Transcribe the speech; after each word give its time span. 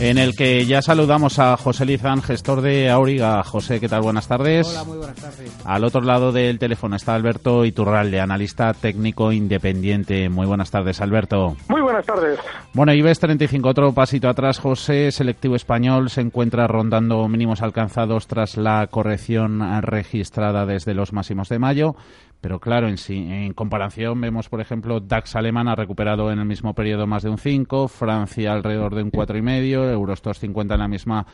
en 0.00 0.16
el 0.16 0.34
que 0.34 0.64
ya 0.64 0.80
saludamos 0.80 1.38
a 1.38 1.56
José 1.58 1.84
Lizán, 1.84 2.22
gestor 2.22 2.62
de 2.62 2.88
Auriga. 2.88 3.42
José, 3.44 3.78
¿qué 3.80 3.88
tal? 3.88 4.00
Buenas 4.00 4.26
tardes. 4.26 4.66
Hola, 4.68 4.84
muy 4.84 4.96
buenas 4.96 5.16
tardes. 5.16 5.56
Al 5.64 5.84
otro 5.84 6.00
lado 6.00 6.32
del 6.32 6.58
teléfono 6.58 6.96
está 6.96 7.14
Alberto 7.14 7.66
Iturralde, 7.66 8.18
analista 8.18 8.72
técnico 8.72 9.30
independiente. 9.30 10.30
Muy 10.30 10.46
buenas 10.46 10.70
tardes, 10.70 11.02
Alberto. 11.02 11.54
Muy 11.68 11.82
buenas 11.82 12.06
tardes. 12.06 12.38
Bueno, 12.72 12.94
IBEX 12.94 13.20
35, 13.20 13.68
otro 13.68 13.92
pasito 13.92 14.30
atrás, 14.30 14.58
José. 14.58 15.12
Selectivo 15.12 15.54
español 15.54 16.08
se 16.08 16.22
encuentra 16.22 16.66
rondando 16.66 17.28
mínimos 17.28 17.60
alcanzados 17.60 18.26
tras 18.26 18.56
la 18.56 18.86
corrección 18.86 19.60
registrada 19.82 20.64
desde 20.64 20.94
los 20.94 21.12
máximos 21.12 21.50
de 21.50 21.58
mayo. 21.58 21.94
Pero 22.40 22.58
claro, 22.58 22.88
en, 22.88 22.96
en 23.32 23.52
comparación 23.52 24.20
vemos, 24.20 24.48
por 24.48 24.60
ejemplo, 24.60 25.00
DAX 25.00 25.36
alemán 25.36 25.68
ha 25.68 25.74
recuperado 25.74 26.32
en 26.32 26.38
el 26.38 26.46
mismo 26.46 26.74
periodo 26.74 27.06
más 27.06 27.22
de 27.22 27.30
un 27.30 27.38
5, 27.38 27.88
Francia 27.88 28.52
alrededor 28.52 28.94
de 28.94 29.02
un 29.02 29.12
4,5, 29.12 29.92
Eurostox 29.92 30.38
50 30.38 30.74
en 30.74 30.80
la 30.80 30.88
misma 30.88 31.26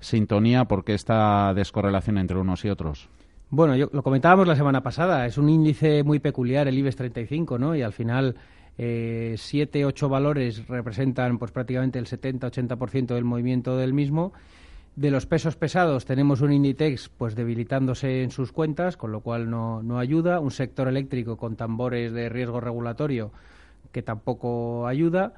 sintonía. 0.00 0.64
¿Por 0.64 0.84
qué 0.84 0.94
esta 0.94 1.52
descorrelación 1.54 2.18
entre 2.18 2.38
unos 2.38 2.64
y 2.64 2.70
otros? 2.70 3.08
Bueno, 3.50 3.76
yo, 3.76 3.88
lo 3.92 4.02
comentábamos 4.02 4.48
la 4.48 4.56
semana 4.56 4.82
pasada, 4.82 5.26
es 5.26 5.38
un 5.38 5.48
índice 5.48 6.02
muy 6.02 6.18
peculiar 6.18 6.66
el 6.66 6.78
IBEX 6.78 6.96
35, 6.96 7.58
¿no? 7.58 7.76
Y 7.76 7.82
al 7.82 7.92
final 7.92 8.34
eh, 8.78 9.34
siete, 9.38 9.84
ocho 9.84 10.08
valores 10.08 10.66
representan 10.66 11.38
pues 11.38 11.52
prácticamente 11.52 11.98
el 11.98 12.06
70-80% 12.06 13.14
del 13.14 13.24
movimiento 13.24 13.76
del 13.76 13.92
mismo 13.92 14.32
de 14.96 15.10
los 15.10 15.26
pesos 15.26 15.56
pesados 15.56 16.04
tenemos 16.04 16.40
un 16.40 16.52
Inditex 16.52 17.08
pues 17.08 17.34
debilitándose 17.34 18.22
en 18.22 18.30
sus 18.30 18.52
cuentas, 18.52 18.96
con 18.96 19.12
lo 19.12 19.20
cual 19.20 19.50
no, 19.50 19.82
no 19.82 19.98
ayuda, 19.98 20.40
un 20.40 20.50
sector 20.50 20.88
eléctrico 20.88 21.36
con 21.36 21.56
tambores 21.56 22.12
de 22.12 22.28
riesgo 22.28 22.60
regulatorio 22.60 23.32
que 23.94 24.02
tampoco 24.02 24.86
ayuda. 24.86 25.32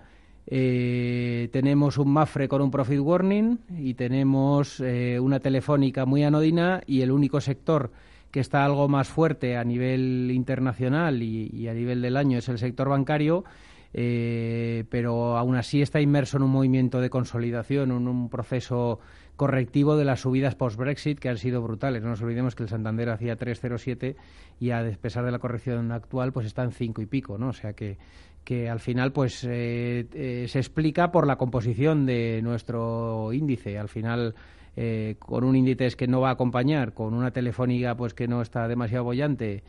Eh, 0.48 1.48
tenemos 1.52 1.98
un 1.98 2.12
Mafre 2.12 2.48
con 2.48 2.62
un 2.62 2.70
profit 2.70 3.00
warning 3.00 3.58
y 3.78 3.94
tenemos 3.94 4.80
eh, 4.80 5.18
una 5.20 5.40
telefónica 5.40 6.06
muy 6.06 6.22
anodina 6.22 6.82
y 6.86 7.02
el 7.02 7.10
único 7.10 7.40
sector 7.40 7.90
que 8.30 8.40
está 8.40 8.64
algo 8.64 8.88
más 8.88 9.08
fuerte 9.08 9.56
a 9.56 9.64
nivel 9.64 10.30
internacional 10.32 11.22
y, 11.22 11.68
a 11.68 11.74
nivel 11.74 12.02
del 12.02 12.16
año 12.16 12.38
es 12.38 12.48
el 12.48 12.58
sector 12.58 12.88
bancario, 12.88 13.44
eh, 13.92 14.84
pero 14.90 15.36
aún 15.36 15.56
así 15.56 15.82
está 15.82 16.00
inmerso 16.00 16.36
en 16.36 16.44
un 16.44 16.50
movimiento 16.50 17.00
de 17.00 17.10
consolidación, 17.10 17.90
en 17.90 18.08
un 18.08 18.28
proceso 18.28 19.00
correctivo 19.36 19.96
de 19.96 20.04
las 20.04 20.20
subidas 20.20 20.54
post-Brexit 20.54 21.18
que 21.18 21.28
han 21.28 21.38
sido 21.38 21.62
brutales. 21.62 22.02
No 22.02 22.08
nos 22.08 22.22
olvidemos 22.22 22.54
que 22.54 22.62
el 22.62 22.68
Santander 22.68 23.10
hacía 23.10 23.38
3,07 23.38 24.16
y 24.58 24.70
a 24.70 24.90
pesar 25.00 25.24
de 25.24 25.30
la 25.30 25.38
corrección 25.38 25.92
actual 25.92 26.32
pues 26.32 26.46
está 26.46 26.64
en 26.64 26.72
5 26.72 27.02
y 27.02 27.06
pico, 27.06 27.38
¿no? 27.38 27.48
O 27.48 27.52
sea 27.52 27.74
que, 27.74 27.98
que 28.44 28.70
al 28.70 28.80
final 28.80 29.12
pues 29.12 29.44
eh, 29.44 30.06
eh, 30.14 30.46
se 30.48 30.58
explica 30.58 31.12
por 31.12 31.26
la 31.26 31.36
composición 31.36 32.06
de 32.06 32.40
nuestro 32.42 33.32
índice. 33.32 33.78
Al 33.78 33.88
final 33.88 34.34
eh, 34.74 35.16
con 35.18 35.44
un 35.44 35.54
índice 35.54 35.90
que 35.90 36.06
no 36.06 36.20
va 36.22 36.30
a 36.30 36.32
acompañar, 36.32 36.94
con 36.94 37.12
una 37.12 37.30
telefónica 37.30 37.94
pues 37.94 38.14
que 38.14 38.28
no 38.28 38.40
está 38.40 38.66
demasiado 38.68 39.04
bollante, 39.04 39.62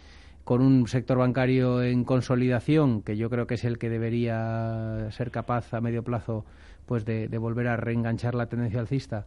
con 0.45 0.61
un 0.61 0.87
sector 0.87 1.17
bancario 1.17 1.83
en 1.83 2.05
consolidación, 2.05 3.01
que 3.01 3.17
yo 3.17 3.29
creo 3.29 3.47
que 3.47 3.55
es 3.55 3.65
el 3.65 3.77
que 3.77 3.89
debería 3.89 5.09
ser 5.11 5.29
capaz 5.29 5.73
a 5.73 5.81
medio 5.81 6.03
plazo 6.03 6.45
pues 6.85 7.03
de, 7.03 7.27
de 7.27 7.37
volver 7.37 7.67
a 7.67 7.75
reenganchar 7.75 8.33
la 8.33 8.45
tendencia 8.45 8.79
alcista 8.79 9.25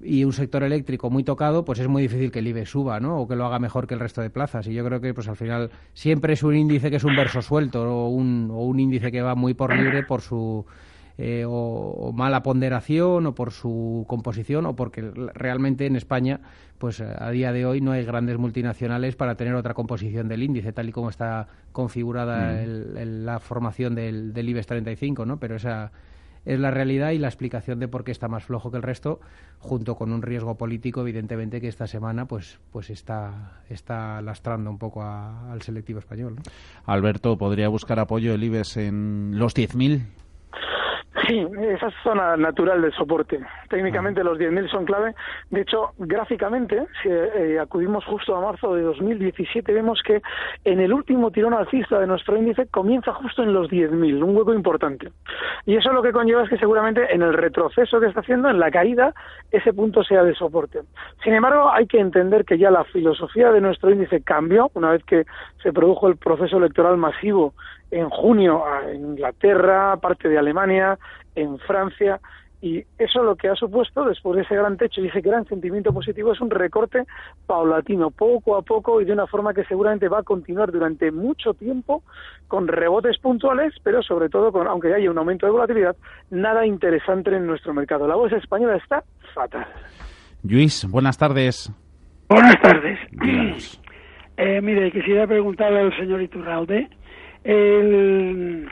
y 0.00 0.24
un 0.24 0.32
sector 0.32 0.62
eléctrico 0.62 1.10
muy 1.10 1.24
tocado, 1.24 1.64
pues 1.64 1.78
es 1.78 1.88
muy 1.88 2.02
difícil 2.02 2.30
que 2.30 2.38
el 2.38 2.46
IBE 2.46 2.66
suba, 2.66 3.00
¿no? 3.00 3.20
O 3.20 3.28
que 3.28 3.36
lo 3.36 3.46
haga 3.46 3.58
mejor 3.58 3.86
que 3.86 3.94
el 3.94 4.00
resto 4.00 4.20
de 4.20 4.30
plazas. 4.30 4.66
Y 4.68 4.74
yo 4.74 4.84
creo 4.84 5.00
que, 5.00 5.12
pues 5.12 5.28
al 5.28 5.36
final, 5.36 5.70
siempre 5.92 6.34
es 6.34 6.42
un 6.42 6.54
índice 6.54 6.90
que 6.90 6.96
es 6.96 7.04
un 7.04 7.16
verso 7.16 7.42
suelto 7.42 7.82
o 7.82 8.08
un, 8.08 8.48
o 8.50 8.64
un 8.64 8.78
índice 8.78 9.10
que 9.10 9.22
va 9.22 9.34
muy 9.34 9.54
por 9.54 9.76
libre 9.76 10.04
por 10.04 10.20
su 10.20 10.64
eh, 11.20 11.44
o, 11.48 12.12
mala 12.14 12.44
ponderación 12.44 13.26
o 13.26 13.34
por 13.34 13.50
su 13.50 14.04
composición 14.06 14.66
o 14.66 14.76
porque 14.76 15.02
realmente 15.34 15.84
en 15.86 15.96
España, 15.96 16.40
pues 16.78 17.00
a 17.00 17.30
día 17.30 17.50
de 17.50 17.66
hoy 17.66 17.80
no 17.80 17.90
hay 17.90 18.04
grandes 18.04 18.38
multinacionales 18.38 19.16
para 19.16 19.34
tener 19.34 19.56
otra 19.56 19.74
composición 19.74 20.28
del 20.28 20.44
índice, 20.44 20.72
tal 20.72 20.88
y 20.88 20.92
como 20.92 21.10
está 21.10 21.48
configurada 21.72 22.52
mm. 22.52 23.24
la 23.24 23.40
formación 23.40 23.96
del, 23.96 24.32
del 24.32 24.48
IBEX 24.48 24.68
35, 24.68 25.26
¿no? 25.26 25.40
Pero 25.40 25.56
esa 25.56 25.90
es 26.48 26.58
la 26.58 26.70
realidad 26.70 27.10
y 27.10 27.18
la 27.18 27.28
explicación 27.28 27.78
de 27.78 27.88
por 27.88 28.04
qué 28.04 28.10
está 28.10 28.26
más 28.26 28.44
flojo 28.44 28.70
que 28.70 28.78
el 28.78 28.82
resto, 28.82 29.20
junto 29.58 29.96
con 29.96 30.12
un 30.12 30.22
riesgo 30.22 30.56
político, 30.56 31.02
evidentemente, 31.02 31.60
que 31.60 31.68
esta 31.68 31.86
semana 31.86 32.26
pues, 32.26 32.58
pues 32.72 32.88
está, 32.88 33.60
está 33.68 34.22
lastrando 34.22 34.70
un 34.70 34.78
poco 34.78 35.02
al 35.02 35.60
selectivo 35.60 35.98
español. 35.98 36.36
Alberto, 36.86 37.36
¿podría 37.36 37.68
buscar 37.68 38.00
apoyo 38.00 38.32
el 38.32 38.42
IBEX 38.42 38.78
en 38.78 39.32
los 39.34 39.54
10.000? 39.54 40.06
Sí, 41.28 41.46
esa 41.60 41.88
es 41.88 41.94
zona 42.02 42.38
natural 42.38 42.80
del 42.80 42.92
soporte. 42.94 43.38
Técnicamente 43.68 44.24
los 44.24 44.38
10.000 44.38 44.70
son 44.70 44.86
clave. 44.86 45.14
De 45.50 45.60
hecho, 45.60 45.90
gráficamente, 45.98 46.86
si 47.02 47.10
eh, 47.10 47.58
acudimos 47.60 48.02
justo 48.06 48.34
a 48.34 48.40
marzo 48.40 48.74
de 48.74 48.80
2017, 48.80 49.70
vemos 49.74 50.00
que 50.02 50.22
en 50.64 50.80
el 50.80 50.90
último 50.90 51.30
tirón 51.30 51.52
alcista 51.52 51.98
de 52.00 52.06
nuestro 52.06 52.38
índice 52.38 52.66
comienza 52.68 53.12
justo 53.12 53.42
en 53.42 53.52
los 53.52 53.68
10.000, 53.68 54.22
un 54.22 54.34
hueco 54.34 54.54
importante. 54.54 55.12
Y 55.66 55.76
eso 55.76 55.92
lo 55.92 56.02
que 56.02 56.12
conlleva 56.12 56.44
es 56.44 56.48
que 56.48 56.56
seguramente 56.56 57.14
en 57.14 57.20
el 57.20 57.34
retroceso 57.34 58.00
que 58.00 58.06
está 58.06 58.20
haciendo, 58.20 58.48
en 58.48 58.58
la 58.58 58.70
caída, 58.70 59.12
ese 59.50 59.74
punto 59.74 60.02
sea 60.04 60.22
de 60.22 60.34
soporte. 60.34 60.80
Sin 61.22 61.34
embargo, 61.34 61.70
hay 61.70 61.86
que 61.86 62.00
entender 62.00 62.46
que 62.46 62.56
ya 62.56 62.70
la 62.70 62.84
filosofía 62.84 63.52
de 63.52 63.60
nuestro 63.60 63.90
índice 63.90 64.22
cambió 64.22 64.70
una 64.72 64.92
vez 64.92 65.04
que 65.04 65.26
se 65.62 65.74
produjo 65.74 66.08
el 66.08 66.16
proceso 66.16 66.56
electoral 66.56 66.96
masivo 66.96 67.52
en 67.90 68.08
junio 68.10 68.62
en 68.86 69.10
Inglaterra, 69.10 69.96
parte 69.96 70.28
de 70.28 70.38
Alemania, 70.38 70.98
en 71.34 71.58
Francia, 71.58 72.20
y 72.60 72.84
eso 72.98 73.22
lo 73.22 73.36
que 73.36 73.48
ha 73.48 73.54
supuesto, 73.54 74.04
después 74.04 74.36
de 74.36 74.42
ese 74.42 74.56
gran 74.56 74.76
techo 74.76 75.00
y 75.00 75.06
ese 75.06 75.20
gran 75.20 75.46
sentimiento 75.46 75.92
positivo, 75.92 76.32
es 76.32 76.40
un 76.40 76.50
recorte 76.50 77.04
paulatino, 77.46 78.10
poco 78.10 78.56
a 78.56 78.62
poco 78.62 79.00
y 79.00 79.04
de 79.04 79.12
una 79.12 79.28
forma 79.28 79.54
que 79.54 79.64
seguramente 79.64 80.08
va 80.08 80.20
a 80.20 80.22
continuar 80.24 80.72
durante 80.72 81.12
mucho 81.12 81.54
tiempo, 81.54 82.02
con 82.48 82.66
rebotes 82.66 83.18
puntuales, 83.18 83.74
pero 83.84 84.02
sobre 84.02 84.28
todo, 84.28 84.50
con, 84.50 84.66
aunque 84.66 84.92
haya 84.92 85.10
un 85.10 85.18
aumento 85.18 85.46
de 85.46 85.52
volatilidad, 85.52 85.96
nada 86.30 86.66
interesante 86.66 87.34
en 87.34 87.46
nuestro 87.46 87.72
mercado. 87.74 88.08
La 88.08 88.16
bolsa 88.16 88.36
española 88.36 88.76
está 88.76 89.04
fatal. 89.34 89.66
Luis, 90.42 90.84
buenas 90.90 91.16
tardes. 91.16 91.70
Buenas 92.28 92.60
tardes. 92.60 92.98
Eh, 94.36 94.60
mire, 94.60 94.92
quisiera 94.92 95.26
preguntarle 95.26 95.80
al 95.80 95.96
señor 95.96 96.22
Iturralde 96.22 96.88
el, 97.44 98.68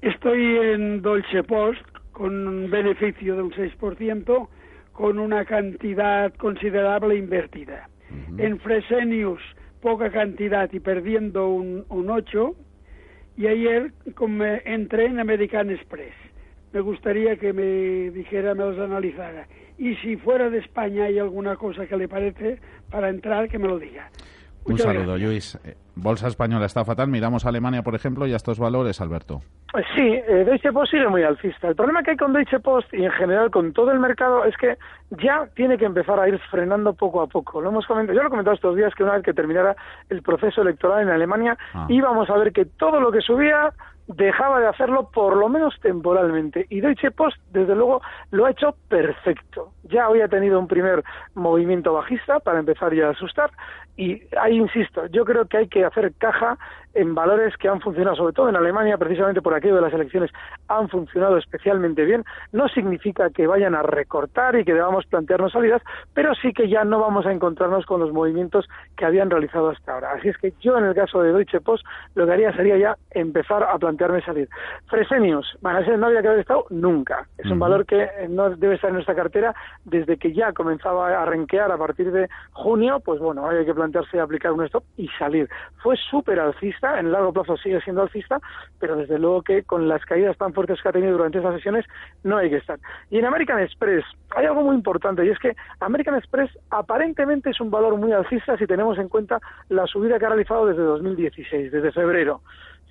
estoy 0.00 0.56
en 0.56 1.02
Dolce 1.02 1.42
Post 1.42 1.80
con 2.12 2.46
un 2.46 2.70
beneficio 2.70 3.36
de 3.36 3.42
un 3.42 3.52
6%, 3.52 4.48
con 4.92 5.18
una 5.18 5.44
cantidad 5.44 6.32
considerable 6.34 7.16
invertida. 7.16 7.88
En 8.36 8.60
Fresenius, 8.60 9.40
poca 9.80 10.10
cantidad 10.10 10.70
y 10.72 10.80
perdiendo 10.80 11.48
un, 11.48 11.84
un 11.88 12.10
8. 12.10 12.54
Y 13.36 13.46
ayer 13.46 13.92
como 14.14 14.44
entré 14.44 15.06
en 15.06 15.18
American 15.18 15.70
Express. 15.70 16.14
Me 16.72 16.80
gustaría 16.80 17.36
que 17.36 17.52
me 17.52 18.10
dijera, 18.10 18.54
me 18.54 18.64
los 18.64 18.78
analizara. 18.78 19.46
Y 19.78 19.94
si 19.96 20.16
fuera 20.16 20.48
de 20.48 20.58
España 20.58 21.04
hay 21.04 21.18
alguna 21.18 21.56
cosa 21.56 21.86
que 21.86 21.96
le 21.96 22.08
parece 22.08 22.58
para 22.90 23.08
entrar, 23.08 23.48
que 23.48 23.58
me 23.58 23.68
lo 23.68 23.78
diga. 23.78 24.10
Un 24.64 24.78
saludo, 24.78 25.16
Luis. 25.18 25.58
Eh, 25.64 25.76
Bolsa 25.94 26.28
española 26.28 26.66
está 26.66 26.84
fatal. 26.84 27.08
Miramos 27.08 27.44
a 27.44 27.50
Alemania, 27.50 27.82
por 27.82 27.94
ejemplo, 27.94 28.26
y 28.26 28.32
a 28.32 28.36
estos 28.36 28.58
valores, 28.58 29.00
Alberto. 29.00 29.40
Pues 29.72 29.84
sí, 29.94 30.02
eh, 30.02 30.44
Deutsche 30.44 30.72
Post 30.72 30.92
sigue 30.92 31.08
muy 31.08 31.22
alcista. 31.22 31.68
El 31.68 31.74
problema 31.74 32.02
que 32.02 32.12
hay 32.12 32.16
con 32.16 32.32
Deutsche 32.32 32.60
Post 32.60 32.92
y 32.94 33.04
en 33.04 33.10
general 33.12 33.50
con 33.50 33.72
todo 33.72 33.90
el 33.90 33.98
mercado 33.98 34.44
es 34.44 34.56
que 34.56 34.76
ya 35.10 35.48
tiene 35.54 35.76
que 35.76 35.84
empezar 35.84 36.18
a 36.18 36.28
ir 36.28 36.38
frenando 36.50 36.92
poco 36.94 37.20
a 37.20 37.26
poco. 37.26 37.60
Lo 37.60 37.70
hemos 37.70 37.86
comentado, 37.86 38.14
yo 38.16 38.22
lo 38.22 38.28
he 38.28 38.30
comentado 38.30 38.54
estos 38.54 38.76
días 38.76 38.94
que 38.94 39.02
una 39.02 39.14
vez 39.14 39.22
que 39.22 39.34
terminara 39.34 39.76
el 40.08 40.22
proceso 40.22 40.62
electoral 40.62 41.02
en 41.02 41.08
Alemania 41.10 41.56
ah. 41.74 41.86
íbamos 41.88 42.30
a 42.30 42.36
ver 42.36 42.52
que 42.52 42.64
todo 42.64 43.00
lo 43.00 43.10
que 43.12 43.20
subía 43.20 43.72
dejaba 44.14 44.60
de 44.60 44.68
hacerlo 44.68 45.10
por 45.12 45.36
lo 45.36 45.48
menos 45.48 45.74
temporalmente. 45.80 46.66
Y 46.70 46.80
Deutsche 46.80 47.10
Post, 47.10 47.36
desde 47.50 47.74
luego, 47.74 48.00
lo 48.30 48.46
ha 48.46 48.50
hecho 48.50 48.74
perfecto. 48.88 49.72
Ya 49.84 50.08
hoy 50.08 50.20
ha 50.20 50.28
tenido 50.28 50.58
un 50.58 50.68
primer 50.68 51.02
movimiento 51.34 51.92
bajista 51.92 52.40
para 52.40 52.60
empezar 52.60 52.94
ya 52.94 53.08
a 53.08 53.10
asustar. 53.10 53.50
Y 53.96 54.22
ahí 54.40 54.56
insisto, 54.56 55.06
yo 55.06 55.24
creo 55.24 55.46
que 55.46 55.58
hay 55.58 55.68
que 55.68 55.84
hacer 55.84 56.12
caja 56.18 56.58
en 56.94 57.14
valores 57.14 57.56
que 57.56 57.68
han 57.68 57.80
funcionado, 57.80 58.16
sobre 58.16 58.32
todo 58.32 58.48
en 58.48 58.56
Alemania, 58.56 58.98
precisamente 58.98 59.42
por 59.42 59.54
aquello 59.54 59.76
de 59.76 59.82
las 59.82 59.92
elecciones, 59.92 60.30
han 60.68 60.88
funcionado 60.88 61.36
especialmente 61.36 62.04
bien. 62.04 62.24
No 62.52 62.68
significa 62.68 63.30
que 63.30 63.46
vayan 63.46 63.74
a 63.74 63.82
recortar 63.82 64.56
y 64.56 64.64
que 64.64 64.74
debamos 64.74 65.06
plantearnos 65.06 65.52
salidas, 65.52 65.82
pero 66.14 66.34
sí 66.34 66.52
que 66.52 66.68
ya 66.68 66.84
no 66.84 67.00
vamos 67.00 67.26
a 67.26 67.32
encontrarnos 67.32 67.86
con 67.86 68.00
los 68.00 68.12
movimientos 68.12 68.68
que 68.96 69.04
habían 69.04 69.30
realizado 69.30 69.70
hasta 69.70 69.94
ahora. 69.94 70.12
Así 70.12 70.28
es 70.28 70.38
que 70.38 70.52
yo, 70.60 70.76
en 70.78 70.84
el 70.84 70.94
caso 70.94 71.22
de 71.22 71.32
Deutsche 71.32 71.60
Post, 71.60 71.84
lo 72.14 72.26
que 72.26 72.32
haría 72.32 72.52
sería 72.54 72.76
ya 72.76 72.96
empezar 73.10 73.62
a 73.62 73.78
plantearme 73.78 74.22
salir. 74.22 74.48
Fresenius, 74.86 75.58
ese 75.80 75.96
no 75.96 76.06
había 76.06 76.22
que 76.22 76.28
haber 76.28 76.40
estado 76.40 76.66
nunca. 76.70 77.26
Es 77.38 77.50
un 77.50 77.58
valor 77.58 77.86
que 77.86 78.08
no 78.28 78.50
debe 78.50 78.74
estar 78.74 78.88
en 78.88 78.94
nuestra 78.94 79.14
cartera 79.14 79.54
desde 79.84 80.16
que 80.16 80.32
ya 80.32 80.52
comenzaba 80.52 81.20
a 81.20 81.24
renquear 81.24 81.70
a 81.72 81.78
partir 81.78 82.12
de 82.12 82.28
junio, 82.52 83.00
pues 83.00 83.20
bueno, 83.20 83.48
hay 83.48 83.64
que 83.64 83.74
plantearse 83.74 84.20
aplicar 84.20 84.52
un 84.52 84.64
stop 84.64 84.84
y 84.96 85.08
salir. 85.18 85.48
Fue 85.82 85.96
súper 85.96 86.38
alcista 86.38 86.81
en 86.82 87.06
el 87.06 87.12
largo 87.12 87.32
plazo 87.32 87.56
sigue 87.56 87.80
siendo 87.80 88.02
alcista, 88.02 88.40
pero 88.78 88.96
desde 88.96 89.18
luego 89.18 89.42
que 89.42 89.62
con 89.62 89.88
las 89.88 90.04
caídas 90.04 90.36
tan 90.36 90.52
fuertes 90.52 90.80
que 90.82 90.88
ha 90.88 90.92
tenido 90.92 91.12
durante 91.12 91.38
estas 91.38 91.54
sesiones 91.54 91.84
no 92.24 92.36
hay 92.36 92.50
que 92.50 92.56
estar. 92.56 92.78
Y 93.10 93.18
en 93.18 93.24
American 93.24 93.60
Express 93.60 94.04
hay 94.30 94.46
algo 94.46 94.62
muy 94.62 94.74
importante 94.74 95.24
y 95.24 95.30
es 95.30 95.38
que 95.38 95.54
American 95.80 96.16
Express 96.16 96.50
aparentemente 96.70 97.50
es 97.50 97.60
un 97.60 97.70
valor 97.70 97.96
muy 97.96 98.12
alcista 98.12 98.56
si 98.56 98.66
tenemos 98.66 98.98
en 98.98 99.08
cuenta 99.08 99.40
la 99.68 99.86
subida 99.86 100.18
que 100.18 100.26
ha 100.26 100.30
realizado 100.30 100.66
desde 100.66 100.82
2016, 100.82 101.72
desde 101.72 101.92
febrero. 101.92 102.40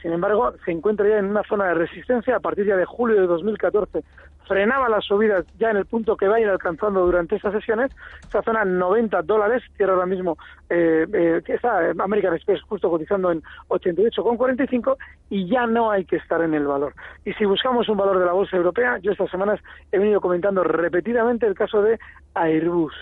Sin 0.01 0.13
embargo, 0.13 0.53
se 0.65 0.71
encuentra 0.71 1.07
ya 1.07 1.19
en 1.19 1.25
una 1.25 1.43
zona 1.43 1.67
de 1.67 1.73
resistencia 1.75 2.35
a 2.35 2.39
partir 2.39 2.65
ya 2.65 2.75
de 2.75 2.85
julio 2.85 3.21
de 3.21 3.27
2014. 3.27 4.03
Frenaba 4.51 4.89
las 4.89 5.05
subidas 5.05 5.45
ya 5.57 5.69
en 5.69 5.77
el 5.77 5.85
punto 5.85 6.17
que 6.17 6.27
va 6.27 6.35
a 6.35 6.39
ir 6.41 6.49
alcanzando 6.49 7.05
durante 7.05 7.37
estas 7.37 7.53
sesiones. 7.53 7.89
Esta 8.19 8.41
zona 8.41 8.65
90 8.65 9.21
dólares, 9.21 9.63
cierra 9.77 9.93
ahora 9.93 10.05
mismo, 10.05 10.37
eh, 10.69 11.07
eh, 11.13 11.41
está 11.47 11.91
American 11.97 12.33
Express 12.33 12.61
justo 12.63 12.89
cotizando 12.89 13.31
en 13.31 13.41
88,45 13.69 14.97
y 15.29 15.47
ya 15.47 15.65
no 15.67 15.89
hay 15.89 16.03
que 16.03 16.17
estar 16.17 16.41
en 16.41 16.53
el 16.53 16.67
valor. 16.67 16.93
Y 17.23 17.31
si 17.35 17.45
buscamos 17.45 17.87
un 17.87 17.95
valor 17.95 18.19
de 18.19 18.25
la 18.25 18.33
bolsa 18.33 18.57
europea, 18.57 18.97
yo 18.97 19.13
estas 19.13 19.31
semanas 19.31 19.61
he 19.89 19.97
venido 19.97 20.19
comentando 20.19 20.65
repetidamente 20.65 21.47
el 21.47 21.55
caso 21.55 21.81
de 21.81 21.97
Airbus. 22.33 22.93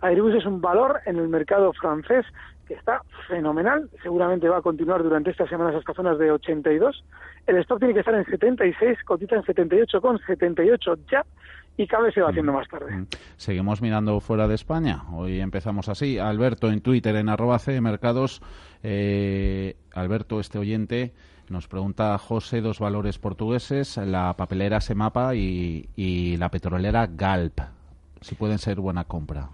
Airbus 0.00 0.36
es 0.36 0.46
un 0.46 0.62
valor 0.62 1.00
en 1.04 1.18
el 1.18 1.28
mercado 1.28 1.74
francés 1.74 2.24
que 2.66 2.74
está 2.74 3.02
fenomenal, 3.28 3.88
seguramente 4.02 4.48
va 4.48 4.58
a 4.58 4.62
continuar 4.62 5.02
durante 5.02 5.30
estas 5.30 5.48
semanas 5.48 5.74
hasta 5.74 5.94
zonas 5.94 6.18
de 6.18 6.30
82. 6.30 7.04
El 7.46 7.56
stock 7.58 7.78
tiene 7.78 7.94
que 7.94 8.00
estar 8.00 8.14
en 8.14 8.24
76, 8.24 8.98
cotiza 9.04 9.36
en 9.36 9.44
78 9.44 10.00
con 10.00 10.18
78 10.18 10.98
ya 11.10 11.24
y 11.76 11.86
cada 11.86 12.04
vez 12.04 12.14
se 12.14 12.22
va 12.22 12.30
haciendo 12.30 12.52
más 12.52 12.68
tarde. 12.68 12.96
Mm. 12.96 13.06
Seguimos 13.36 13.82
mirando 13.82 14.18
fuera 14.20 14.48
de 14.48 14.54
España. 14.54 15.02
Hoy 15.12 15.40
empezamos 15.40 15.88
así. 15.88 16.18
Alberto 16.18 16.70
en 16.70 16.80
Twitter, 16.80 17.14
en 17.16 17.28
arroba 17.28 17.58
C 17.58 17.80
Mercados. 17.80 18.42
Eh, 18.82 19.76
Alberto, 19.92 20.40
este 20.40 20.58
oyente, 20.58 21.12
nos 21.48 21.68
pregunta 21.68 22.16
José 22.18 22.60
dos 22.60 22.80
valores 22.80 23.18
portugueses, 23.18 23.96
la 23.98 24.34
papelera 24.36 24.80
Semapa 24.80 25.34
y, 25.34 25.88
y 25.94 26.36
la 26.38 26.50
petrolera 26.50 27.06
Galp. 27.06 27.60
Si 28.20 28.34
pueden 28.34 28.58
ser 28.58 28.80
buena 28.80 29.04
compra. 29.04 29.50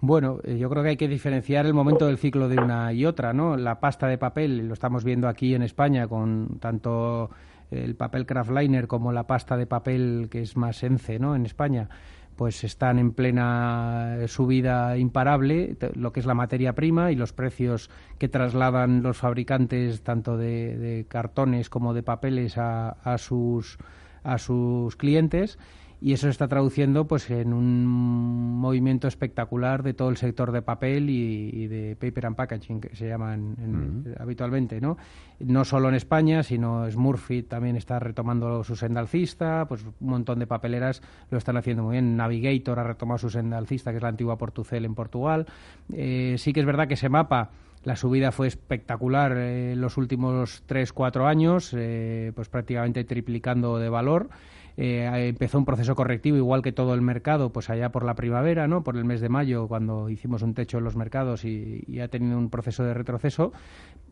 Bueno, 0.00 0.38
eh, 0.44 0.58
yo 0.58 0.70
creo 0.70 0.82
que 0.84 0.90
hay 0.90 0.96
que 0.96 1.08
diferenciar 1.08 1.66
el 1.66 1.74
momento 1.74 2.06
del 2.06 2.18
ciclo 2.18 2.48
de 2.48 2.56
una 2.56 2.92
y 2.92 3.04
otra, 3.04 3.32
¿no? 3.32 3.56
La 3.56 3.80
pasta 3.80 4.06
de 4.06 4.16
papel, 4.16 4.68
lo 4.68 4.74
estamos 4.74 5.02
viendo 5.02 5.28
aquí 5.28 5.54
en 5.54 5.62
España 5.62 6.06
con 6.06 6.58
tanto 6.60 7.30
el 7.70 7.96
papel 7.96 8.24
craftliner 8.24 8.86
como 8.86 9.12
la 9.12 9.26
pasta 9.26 9.56
de 9.56 9.66
papel 9.66 10.28
que 10.30 10.42
es 10.42 10.56
más 10.56 10.82
ENCE, 10.84 11.18
¿no? 11.18 11.34
En 11.34 11.44
España, 11.44 11.88
pues 12.36 12.62
están 12.62 13.00
en 13.00 13.10
plena 13.12 14.18
subida 14.28 14.96
imparable, 14.96 15.76
lo 15.94 16.12
que 16.12 16.20
es 16.20 16.26
la 16.26 16.34
materia 16.34 16.76
prima 16.76 17.10
y 17.10 17.16
los 17.16 17.32
precios 17.32 17.90
que 18.18 18.28
trasladan 18.28 19.02
los 19.02 19.18
fabricantes 19.18 20.02
tanto 20.02 20.36
de, 20.36 21.06
cartones 21.08 21.68
como 21.68 21.92
de 21.92 22.04
papeles 22.04 22.56
a, 22.56 22.90
a 22.90 23.18
sus 23.18 23.78
a 24.22 24.38
sus 24.38 24.96
clientes 24.96 25.58
y 26.00 26.12
eso 26.12 26.26
se 26.26 26.30
está 26.30 26.48
traduciendo 26.48 27.06
pues 27.06 27.30
en 27.30 27.52
un 27.52 27.86
movimiento 27.86 29.08
espectacular 29.08 29.82
de 29.82 29.94
todo 29.94 30.10
el 30.10 30.16
sector 30.16 30.52
de 30.52 30.62
papel 30.62 31.10
y, 31.10 31.66
de 31.66 31.96
paper 31.96 32.26
and 32.26 32.36
packaging 32.36 32.80
que 32.80 32.94
se 32.94 33.08
llaman 33.08 34.04
habitualmente 34.18 34.80
no 34.80 34.96
no 35.40 35.64
solo 35.64 35.88
en 35.88 35.94
España 35.94 36.42
sino 36.42 36.90
Smurfit 36.90 37.48
también 37.48 37.76
está 37.76 37.98
retomando 37.98 38.64
su 38.64 38.76
senda 38.76 39.00
alcista 39.00 39.66
pues 39.68 39.84
un 39.84 40.08
montón 40.08 40.38
de 40.38 40.46
papeleras 40.46 41.02
lo 41.30 41.38
están 41.38 41.56
haciendo 41.56 41.84
muy 41.84 41.92
bien. 41.92 42.16
Navigator 42.16 42.78
ha 42.78 42.84
retomado 42.84 43.18
su 43.18 43.30
senda 43.30 43.58
alcista 43.58 43.90
que 43.90 43.98
es 43.98 44.02
la 44.02 44.08
antigua 44.08 44.38
Portucel 44.38 44.84
en 44.84 44.94
Portugal. 44.94 45.46
Eh, 45.92 46.36
sí 46.38 46.52
que 46.52 46.60
es 46.60 46.66
verdad 46.66 46.88
que 46.88 46.94
ese 46.94 47.08
mapa 47.08 47.50
la 47.84 47.96
subida 47.96 48.32
fue 48.32 48.48
espectacular 48.48 49.36
eh, 49.36 49.72
en 49.72 49.80
los 49.80 49.96
últimos 49.96 50.62
tres 50.66 50.92
cuatro 50.92 51.26
años 51.26 51.72
eh, 51.76 52.32
pues 52.34 52.48
prácticamente 52.48 53.04
triplicando 53.04 53.78
de 53.78 53.88
valor 53.88 54.30
eh, 54.80 55.28
empezó 55.28 55.58
un 55.58 55.64
proceso 55.64 55.96
correctivo 55.96 56.36
igual 56.36 56.62
que 56.62 56.70
todo 56.70 56.94
el 56.94 57.02
mercado, 57.02 57.50
pues 57.50 57.68
allá 57.68 57.90
por 57.90 58.04
la 58.04 58.14
primavera, 58.14 58.68
¿no? 58.68 58.84
Por 58.84 58.96
el 58.96 59.04
mes 59.04 59.20
de 59.20 59.28
mayo, 59.28 59.66
cuando 59.66 60.08
hicimos 60.08 60.42
un 60.42 60.54
techo 60.54 60.78
en 60.78 60.84
los 60.84 60.94
mercados 60.94 61.44
y, 61.44 61.98
ha 62.00 62.06
tenido 62.06 62.38
un 62.38 62.48
proceso 62.48 62.84
de 62.84 62.94
retroceso. 62.94 63.52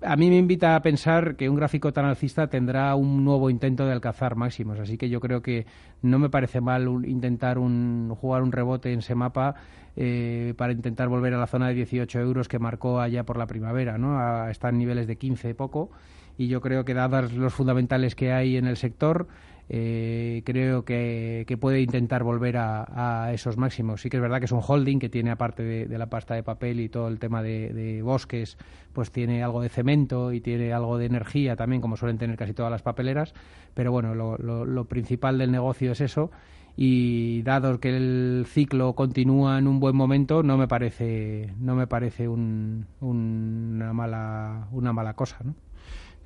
A 0.03 0.17
mí 0.17 0.29
me 0.29 0.37
invita 0.37 0.75
a 0.75 0.83
pensar 0.83 1.37
que 1.37 1.49
un 1.49 1.55
gráfico 1.55 1.93
tan 1.93 2.05
alcista 2.05 2.49
tendrá 2.49 2.97
un 2.97 3.25
nuevo 3.25 3.49
intento 3.49 3.87
de 3.87 3.93
alcanzar 3.93 4.35
máximos, 4.35 4.81
así 4.81 4.99
que 4.99 5.09
yo 5.09 5.21
creo 5.21 5.41
que 5.41 5.67
no 6.03 6.19
me 6.19 6.31
parece 6.31 6.61
mal 6.61 6.89
intentar 7.07 7.59
un, 7.59 8.13
jugar 8.21 8.43
un 8.43 8.51
rebote 8.51 8.93
en 8.93 8.99
ese 8.99 9.15
mapa 9.15 9.55
eh, 9.95 10.53
para 10.57 10.73
intentar 10.73 11.07
volver 11.07 11.33
a 11.35 11.39
la 11.39 11.47
zona 11.47 11.69
de 11.69 11.75
18 11.75 12.19
euros 12.19 12.49
que 12.49 12.59
marcó 12.59 13.01
allá 13.01 13.23
por 13.23 13.39
la 13.39 13.47
primavera, 13.47 13.99
¿no? 13.99 14.19
A, 14.19 14.51
estar 14.51 14.73
en 14.73 14.79
niveles 14.79 15.07
de 15.07 15.15
15 15.15 15.55
poco 15.55 15.91
y 16.37 16.49
yo 16.49 16.61
creo 16.61 16.85
que 16.85 16.93
dadas 16.93 17.33
los 17.33 17.55
fundamentales 17.55 18.17
que 18.17 18.33
hay 18.33 18.57
en 18.57 18.67
el 18.67 18.77
sector 18.77 19.29
eh, 19.69 20.43
creo 20.45 20.85
que, 20.85 21.45
puede 21.61 21.81
intentar 21.81 22.23
volver 22.23 22.57
a, 22.59 23.31
esos 23.33 23.57
máximos. 23.57 24.01
Sí 24.01 24.11
que 24.11 24.17
es 24.17 24.23
verdad 24.23 24.39
que 24.39 24.45
es 24.45 24.53
un 24.53 24.63
holding 24.67 24.99
que 24.99 25.09
tiene, 25.09 25.31
aparte 25.31 25.63
de, 25.63 25.99
la 25.99 26.07
pasta 26.07 26.35
de 26.35 26.43
papel 26.43 26.81
y 26.81 26.89
todo 26.89 27.09
el 27.09 27.19
tema 27.19 27.43
de, 27.43 28.01
bosques, 28.03 28.57
pues 28.93 29.11
tiene 29.11 29.43
algo 29.43 29.63
de 29.63 29.69
cemento 29.69 30.33
y 30.33 30.41
tiene 30.41 30.73
algo 30.73 30.99
de 30.99 31.07
energía 31.07 31.57
también, 31.57 31.81
como 31.83 31.97
suelen 31.97 32.19
tener 32.19 32.37
casi 32.37 32.53
todas 32.53 32.71
las 32.71 32.83
papeleras. 32.83 33.35
Pero 33.75 33.93
bueno, 33.93 34.15
lo, 34.15 34.85
principal 34.85 35.39
del 35.39 35.51
negocio 35.51 35.93
es 35.93 36.01
eso. 36.01 36.31
Y 36.79 37.41
dado 37.43 37.81
que 37.81 37.97
el 37.97 38.45
ciclo 38.47 38.93
continúa 38.93 39.59
en 39.59 39.67
un 39.67 39.81
buen 39.81 39.97
momento, 39.97 40.43
no 40.43 40.59
me 40.59 40.69
parece, 40.69 41.55
no 41.59 41.75
me 41.75 41.87
parece 41.87 42.29
una, 42.29 42.85
mala, 43.95 44.69
una 44.73 44.93
mala 44.93 45.15
cosa, 45.15 45.39
¿no? 45.43 45.55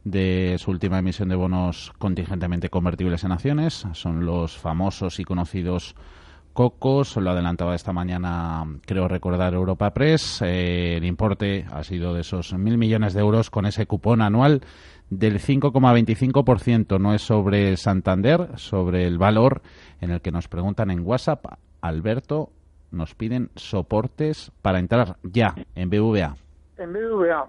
de 0.04 0.56
su 0.58 0.72
última 0.72 0.98
emisión 0.98 1.30
de 1.30 1.36
bonos 1.36 1.94
contingentemente 2.00 2.70
convertibles 2.70 3.24
en 3.24 3.34
acciones. 3.34 3.86
Son 3.94 4.26
los 4.26 4.58
famosos 4.58 5.20
y 5.20 5.24
conocidos 5.24 5.96
Cocos. 6.54 7.16
Lo 7.18 7.32
adelantaba 7.32 7.76
esta 7.76 7.94
mañana, 7.94 8.66
creo 8.86 9.08
recordar, 9.08 9.54
Europa 9.54 9.94
Press. 9.94 10.42
Eh, 10.42 10.98
el 10.98 11.06
importe 11.06 11.66
ha 11.72 11.84
sido 11.84 12.14
de 12.14 12.22
esos 12.22 12.54
mil 12.54 12.78
millones 12.78 13.14
de 13.14 13.22
euros 13.22 13.50
con 13.50 13.66
ese 13.66 13.86
cupón 13.86 14.22
anual 14.22 14.62
del 15.10 15.40
5,25%. 15.40 17.00
No 17.00 17.14
es 17.14 17.22
sobre 17.22 17.76
Santander, 17.78 18.58
sobre 18.58 19.06
el 19.06 19.18
valor 19.18 19.62
en 20.02 20.12
el 20.12 20.22
que 20.22 20.32
nos 20.32 20.48
preguntan 20.48 20.92
en 20.92 21.06
WhatsApp. 21.06 21.46
Alberto, 21.82 22.50
nos 22.92 23.16
piden 23.16 23.50
soportes 23.56 24.52
para 24.62 24.80
entrar 24.80 25.16
ya 25.24 25.56
en 25.76 25.90
BVA. 25.90 26.36
En 26.78 26.94
BVA. 26.94 27.48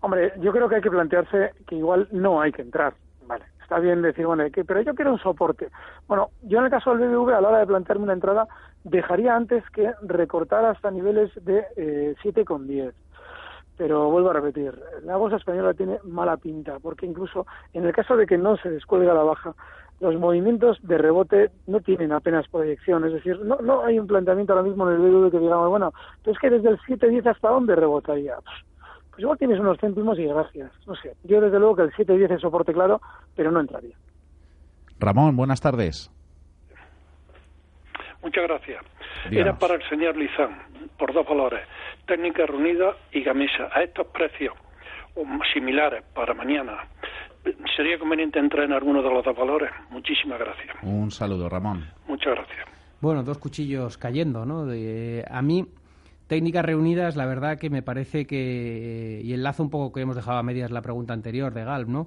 Hombre, 0.00 0.32
yo 0.40 0.52
creo 0.52 0.68
que 0.68 0.76
hay 0.76 0.82
que 0.82 0.90
plantearse 0.90 1.52
que 1.66 1.76
igual 1.76 2.08
no 2.10 2.40
hay 2.40 2.52
que 2.52 2.62
entrar. 2.62 2.94
Vale, 3.26 3.44
está 3.62 3.78
bien 3.78 4.02
decir, 4.02 4.26
bueno, 4.26 4.44
pero 4.66 4.82
yo 4.82 4.94
quiero 4.94 5.12
un 5.12 5.18
soporte. 5.18 5.68
Bueno, 6.08 6.30
yo 6.42 6.58
en 6.58 6.64
el 6.64 6.70
caso 6.70 6.94
del 6.94 7.08
BBVA, 7.08 7.38
a 7.38 7.40
la 7.40 7.48
hora 7.48 7.58
de 7.58 7.66
plantearme 7.66 8.04
una 8.04 8.12
entrada, 8.12 8.48
dejaría 8.84 9.36
antes 9.36 9.62
que 9.70 9.92
recortar 10.02 10.64
hasta 10.64 10.90
niveles 10.90 11.30
de 11.44 11.64
eh, 11.76 12.14
7,10 12.22 12.92
pero 13.82 14.08
vuelvo 14.10 14.30
a 14.30 14.34
repetir, 14.34 14.72
la 15.02 15.16
bolsa 15.16 15.38
española 15.38 15.74
tiene 15.74 15.98
mala 16.04 16.36
pinta, 16.36 16.78
porque 16.78 17.04
incluso 17.04 17.48
en 17.72 17.84
el 17.84 17.92
caso 17.92 18.16
de 18.16 18.26
que 18.26 18.38
no 18.38 18.56
se 18.56 18.70
descuelgue 18.70 19.08
la 19.08 19.24
baja, 19.24 19.56
los 19.98 20.14
movimientos 20.14 20.78
de 20.86 20.98
rebote 20.98 21.50
no 21.66 21.80
tienen 21.80 22.12
apenas 22.12 22.46
proyección, 22.46 23.04
es 23.04 23.14
decir, 23.14 23.40
no, 23.40 23.56
no 23.56 23.84
hay 23.84 23.98
un 23.98 24.06
planteamiento 24.06 24.52
ahora 24.52 24.68
mismo 24.68 24.88
en 24.88 24.94
el 24.94 25.00
BBV 25.00 25.32
que 25.32 25.40
digamos, 25.40 25.68
bueno, 25.68 25.92
es 26.24 26.38
que 26.38 26.50
desde 26.50 26.68
el 26.68 26.78
7-10 26.78 27.28
hasta 27.28 27.48
dónde 27.48 27.74
rebotaría. 27.74 28.36
Pues 29.10 29.18
igual 29.18 29.36
tienes 29.36 29.58
unos 29.58 29.80
céntimos 29.80 30.16
y 30.16 30.26
gracias, 30.26 30.70
no 30.86 30.94
sé. 30.94 31.16
Yo 31.24 31.40
desde 31.40 31.58
luego 31.58 31.74
que 31.74 31.82
el 31.82 31.92
7-10 31.92 32.36
es 32.36 32.40
soporte 32.40 32.72
claro, 32.72 33.00
pero 33.34 33.50
no 33.50 33.58
entraría. 33.58 33.96
Ramón, 35.00 35.34
buenas 35.34 35.60
tardes. 35.60 36.08
Muchas 38.22 38.44
gracias. 38.44 38.84
Era 39.28 39.58
para 39.58 39.74
el 39.74 39.82
señor 39.88 40.16
Lizán, 40.16 40.56
por 40.96 41.12
dos 41.12 41.26
valores, 41.26 41.62
técnica 42.06 42.46
reunida 42.46 42.96
y 43.12 43.22
gamesa. 43.22 43.68
A 43.72 43.82
estos 43.82 44.06
precios 44.08 44.54
similares 45.52 46.04
para 46.14 46.34
mañana, 46.34 46.86
¿sería 47.76 47.98
conveniente 47.98 48.38
entrar 48.38 48.64
en 48.64 48.72
alguno 48.72 49.02
de 49.02 49.10
los 49.10 49.24
dos 49.24 49.36
valores? 49.36 49.70
Muchísimas 49.90 50.38
gracias. 50.38 50.74
Un 50.82 51.10
saludo, 51.10 51.48
Ramón. 51.48 51.84
Muchas 52.06 52.34
gracias. 52.34 52.66
Bueno, 53.00 53.22
dos 53.22 53.38
cuchillos 53.38 53.98
cayendo, 53.98 54.46
¿no? 54.46 54.64
De, 54.64 55.24
a 55.28 55.42
mí, 55.42 55.66
técnicas 56.28 56.64
reunidas, 56.64 57.16
la 57.16 57.26
verdad 57.26 57.58
que 57.58 57.68
me 57.68 57.82
parece 57.82 58.26
que, 58.26 59.20
y 59.22 59.34
enlazo 59.34 59.62
un 59.62 59.70
poco 59.70 59.92
que 59.92 60.00
hemos 60.00 60.16
dejado 60.16 60.38
a 60.38 60.42
medias 60.42 60.70
la 60.70 60.82
pregunta 60.82 61.12
anterior 61.12 61.52
de 61.52 61.64
Galp, 61.64 61.88
¿no? 61.88 62.06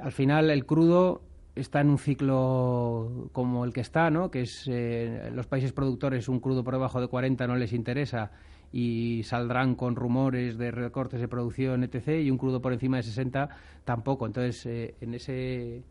Al 0.00 0.12
final, 0.12 0.50
el 0.50 0.64
crudo 0.64 1.20
está 1.54 1.80
en 1.80 1.90
un 1.90 1.98
ciclo 1.98 3.28
como 3.32 3.64
el 3.64 3.72
que 3.72 3.80
está, 3.80 4.10
¿no? 4.10 4.30
que 4.30 4.42
es 4.42 4.66
eh, 4.68 5.30
los 5.34 5.46
países 5.46 5.72
productores 5.72 6.28
un 6.28 6.40
crudo 6.40 6.64
por 6.64 6.74
debajo 6.74 7.00
de 7.00 7.08
40 7.08 7.46
no 7.46 7.56
les 7.56 7.72
interesa 7.72 8.30
y 8.72 9.22
saldrán 9.24 9.74
con 9.74 9.96
rumores 9.96 10.58
de 10.58 10.70
recortes 10.70 11.20
de 11.20 11.28
producción, 11.28 11.84
etc. 11.84 12.20
Y 12.22 12.30
un 12.30 12.38
crudo 12.38 12.60
por 12.60 12.72
encima 12.72 12.98
de 12.98 13.02
60 13.04 13.48
tampoco. 13.84 14.26
Entonces, 14.26 14.64
eh, 14.66 14.94
en 15.00 15.14
ese... 15.14 15.82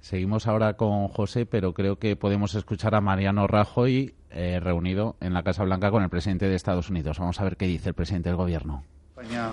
Seguimos 0.00 0.46
ahora 0.46 0.74
con 0.74 1.08
José, 1.08 1.44
pero 1.44 1.74
creo 1.74 1.98
que 1.98 2.14
podemos 2.14 2.54
escuchar 2.54 2.94
a 2.94 3.00
Mariano 3.00 3.46
Rajoy 3.48 4.14
eh, 4.30 4.60
reunido 4.60 5.16
en 5.20 5.34
la 5.34 5.42
Casa 5.42 5.64
Blanca 5.64 5.90
con 5.90 6.02
el 6.02 6.08
presidente 6.08 6.48
de 6.48 6.54
Estados 6.54 6.90
Unidos. 6.90 7.18
Vamos 7.18 7.40
a 7.40 7.44
ver 7.44 7.56
qué 7.56 7.66
dice 7.66 7.88
el 7.88 7.94
presidente 7.94 8.28
del 8.28 8.36
Gobierno. 8.36 8.84
España 9.08 9.50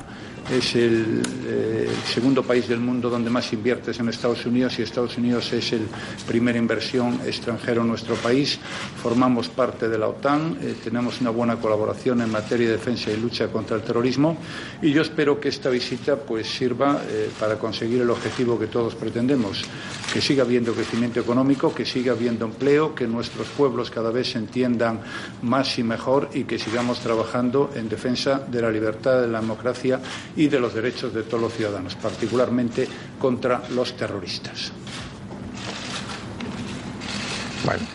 es 0.49 0.75
el, 0.75 1.23
eh, 1.47 1.89
segundo 2.05 2.43
país 2.43 2.67
del 2.67 2.79
mundo 2.79 3.09
donde 3.09 3.29
más 3.29 3.51
inviertes 3.53 3.99
en 3.99 4.09
Estados 4.09 4.45
Unidos 4.45 4.77
y 4.77 4.83
Estados 4.83 5.17
Unidos 5.17 5.51
es 5.53 5.73
el 5.73 5.87
primera 6.27 6.57
inversión 6.57 7.19
extranjera 7.25 7.81
en 7.81 7.87
nuestro 7.87 8.15
país. 8.15 8.59
Formamos 9.01 9.49
parte 9.49 9.89
de 9.89 9.97
la 9.97 10.07
OTAN, 10.07 10.57
eh, 10.61 10.75
tenemos 10.83 11.19
una 11.21 11.31
buena 11.31 11.55
colaboración 11.57 12.21
en 12.21 12.31
materia 12.31 12.67
de 12.67 12.73
defensa 12.73 13.11
y 13.11 13.17
lucha 13.17 13.47
contra 13.47 13.75
el 13.77 13.83
terrorismo 13.83 14.37
y 14.81 14.91
yo 14.91 15.01
espero 15.01 15.39
que 15.39 15.49
esta 15.49 15.69
visita 15.69 16.15
pues 16.15 16.47
sirva 16.47 17.01
eh, 17.09 17.29
para 17.39 17.57
conseguir 17.57 18.01
el 18.01 18.09
objetivo 18.09 18.59
que 18.59 18.67
todos 18.67 18.95
pretendemos, 18.95 19.63
que 20.13 20.21
siga 20.21 20.43
habiendo 20.43 20.73
crecimiento 20.73 21.19
económico, 21.19 21.73
que 21.73 21.85
siga 21.85 22.13
habiendo 22.13 22.45
empleo, 22.45 22.93
que 22.93 23.07
nuestros 23.07 23.47
pueblos 23.47 23.89
cada 23.89 24.11
vez 24.11 24.31
se 24.31 24.37
entiendan 24.37 25.01
más 25.41 25.77
y 25.79 25.83
mejor 25.83 26.29
y 26.33 26.43
que 26.43 26.59
sigamos 26.59 26.99
trabajando 26.99 27.71
en 27.75 27.89
defensa 27.89 28.39
de 28.39 28.61
la 28.61 28.69
libertad, 28.69 29.21
de 29.21 29.27
la 29.27 29.41
democracia 29.41 29.99
y 30.35 30.47
de 30.47 30.59
los 30.59 30.73
derechos 30.73 31.13
de 31.13 31.23
todos 31.23 31.41
los 31.41 31.53
ciudadanos, 31.53 31.95
particularmente 31.95 32.87
contra 33.19 33.63
los 33.69 33.95
terroristas. 33.95 34.71
Bueno. 37.65 37.85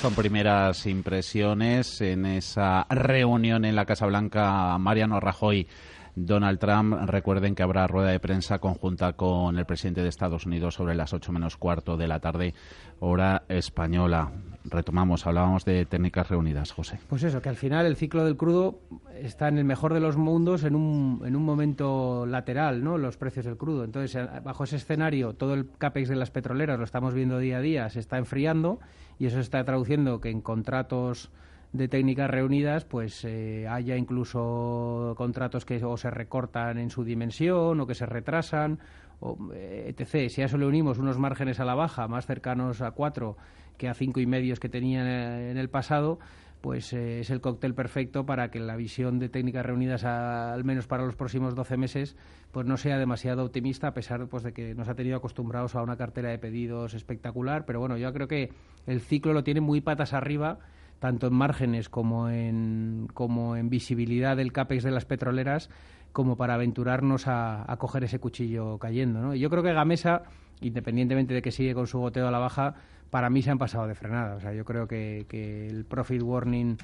Son 0.00 0.14
primeras 0.14 0.86
impresiones 0.86 2.00
en 2.00 2.26
esa 2.26 2.86
reunión 2.90 3.64
en 3.64 3.76
la 3.76 3.86
Casa 3.86 4.04
Blanca. 4.06 4.76
Mariano 4.78 5.20
Rajoy 5.20 5.68
Donald 6.14 6.58
Trump. 6.58 6.94
Recuerden 7.06 7.54
que 7.54 7.62
habrá 7.62 7.86
rueda 7.86 8.10
de 8.10 8.20
prensa 8.20 8.58
conjunta 8.58 9.14
con 9.14 9.58
el 9.58 9.64
presidente 9.64 10.02
de 10.02 10.08
Estados 10.08 10.46
Unidos 10.46 10.74
sobre 10.74 10.94
las 10.94 11.12
ocho 11.12 11.32
menos 11.32 11.56
cuarto 11.56 11.96
de 11.96 12.06
la 12.06 12.20
tarde, 12.20 12.54
hora 13.00 13.44
española. 13.48 14.30
Retomamos, 14.64 15.26
hablábamos 15.26 15.64
de 15.64 15.86
técnicas 15.86 16.28
reunidas, 16.28 16.70
José. 16.70 17.00
Pues 17.08 17.24
eso, 17.24 17.42
que 17.42 17.48
al 17.48 17.56
final 17.56 17.86
el 17.86 17.96
ciclo 17.96 18.24
del 18.24 18.36
crudo 18.36 18.80
está 19.14 19.48
en 19.48 19.58
el 19.58 19.64
mejor 19.64 19.92
de 19.92 20.00
los 20.00 20.16
mundos 20.16 20.64
en 20.64 20.76
un, 20.76 21.22
en 21.24 21.34
un 21.34 21.44
momento 21.44 22.26
lateral, 22.26 22.84
¿no? 22.84 22.98
Los 22.98 23.16
precios 23.16 23.44
del 23.44 23.56
crudo. 23.56 23.84
Entonces, 23.84 24.16
bajo 24.44 24.64
ese 24.64 24.76
escenario, 24.76 25.32
todo 25.34 25.54
el 25.54 25.68
capex 25.78 26.08
de 26.08 26.16
las 26.16 26.30
petroleras, 26.30 26.78
lo 26.78 26.84
estamos 26.84 27.14
viendo 27.14 27.38
día 27.38 27.58
a 27.58 27.60
día, 27.60 27.90
se 27.90 27.98
está 27.98 28.18
enfriando 28.18 28.78
y 29.18 29.26
eso 29.26 29.40
está 29.40 29.64
traduciendo 29.64 30.20
que 30.20 30.30
en 30.30 30.40
contratos 30.40 31.30
de 31.72 31.88
técnicas 31.88 32.30
reunidas, 32.30 32.84
pues 32.84 33.24
eh, 33.24 33.66
haya 33.68 33.96
incluso 33.96 35.14
contratos 35.16 35.64
que 35.64 35.82
o 35.84 35.96
se 35.96 36.10
recortan 36.10 36.78
en 36.78 36.90
su 36.90 37.04
dimensión 37.04 37.80
o 37.80 37.86
que 37.86 37.94
se 37.94 38.06
retrasan, 38.06 38.78
o, 39.20 39.38
eh, 39.54 39.94
etc. 39.96 40.28
Si 40.28 40.42
a 40.42 40.46
eso 40.46 40.58
le 40.58 40.66
unimos 40.66 40.98
unos 40.98 41.18
márgenes 41.18 41.60
a 41.60 41.64
la 41.64 41.74
baja 41.74 42.08
más 42.08 42.26
cercanos 42.26 42.82
a 42.82 42.90
cuatro 42.90 43.36
que 43.78 43.88
a 43.88 43.94
cinco 43.94 44.20
y 44.20 44.26
medios 44.26 44.60
que 44.60 44.68
tenían 44.68 45.06
en 45.06 45.56
el 45.56 45.70
pasado, 45.70 46.18
pues 46.62 46.92
eh, 46.92 47.20
es 47.20 47.30
el 47.30 47.40
cóctel 47.40 47.74
perfecto 47.74 48.24
para 48.24 48.50
que 48.50 48.60
la 48.60 48.76
visión 48.76 49.18
de 49.18 49.28
técnicas 49.28 49.66
reunidas, 49.66 50.04
al 50.04 50.64
menos 50.64 50.86
para 50.86 51.04
los 51.04 51.16
próximos 51.16 51.54
12 51.54 51.76
meses, 51.76 52.16
pues 52.52 52.66
no 52.66 52.76
sea 52.76 52.98
demasiado 52.98 53.44
optimista, 53.44 53.88
a 53.88 53.94
pesar 53.94 54.26
pues, 54.28 54.44
de 54.44 54.52
que 54.52 54.74
nos 54.74 54.88
ha 54.88 54.94
tenido 54.94 55.16
acostumbrados 55.16 55.74
a 55.74 55.82
una 55.82 55.96
cartera 55.96 56.28
de 56.28 56.38
pedidos 56.38 56.94
espectacular. 56.94 57.64
Pero 57.64 57.80
bueno, 57.80 57.96
yo 57.96 58.12
creo 58.12 58.28
que 58.28 58.50
el 58.86 59.00
ciclo 59.00 59.32
lo 59.32 59.42
tiene 59.42 59.60
muy 59.60 59.80
patas 59.80 60.12
arriba 60.12 60.60
tanto 61.02 61.26
en 61.26 61.34
márgenes 61.34 61.88
como 61.88 62.28
en, 62.28 63.08
como 63.12 63.56
en 63.56 63.68
visibilidad 63.68 64.36
del 64.36 64.52
CAPEX 64.52 64.84
de 64.84 64.92
las 64.92 65.04
petroleras, 65.04 65.68
como 66.12 66.36
para 66.36 66.54
aventurarnos 66.54 67.24
a, 67.26 67.66
coger 67.76 68.04
ese 68.04 68.20
cuchillo 68.20 68.78
cayendo. 68.78 69.20
¿no? 69.20 69.34
yo 69.34 69.50
creo 69.50 69.64
que 69.64 69.72
Gamesa, 69.72 70.22
independientemente 70.60 71.34
de 71.34 71.42
que 71.42 71.50
sigue 71.50 71.74
con 71.74 71.88
su 71.88 71.98
goteo 71.98 72.28
a 72.28 72.30
la 72.30 72.38
baja, 72.38 72.76
para 73.10 73.30
mí 73.30 73.42
se 73.42 73.50
han 73.50 73.58
pasado 73.58 73.88
de 73.88 73.96
frenada. 73.96 74.36
O 74.36 74.40
sea, 74.40 74.52
yo 74.52 74.64
creo 74.64 74.86
que, 74.86 75.26
el 75.68 75.84
profit 75.86 76.22
warning 76.22 76.76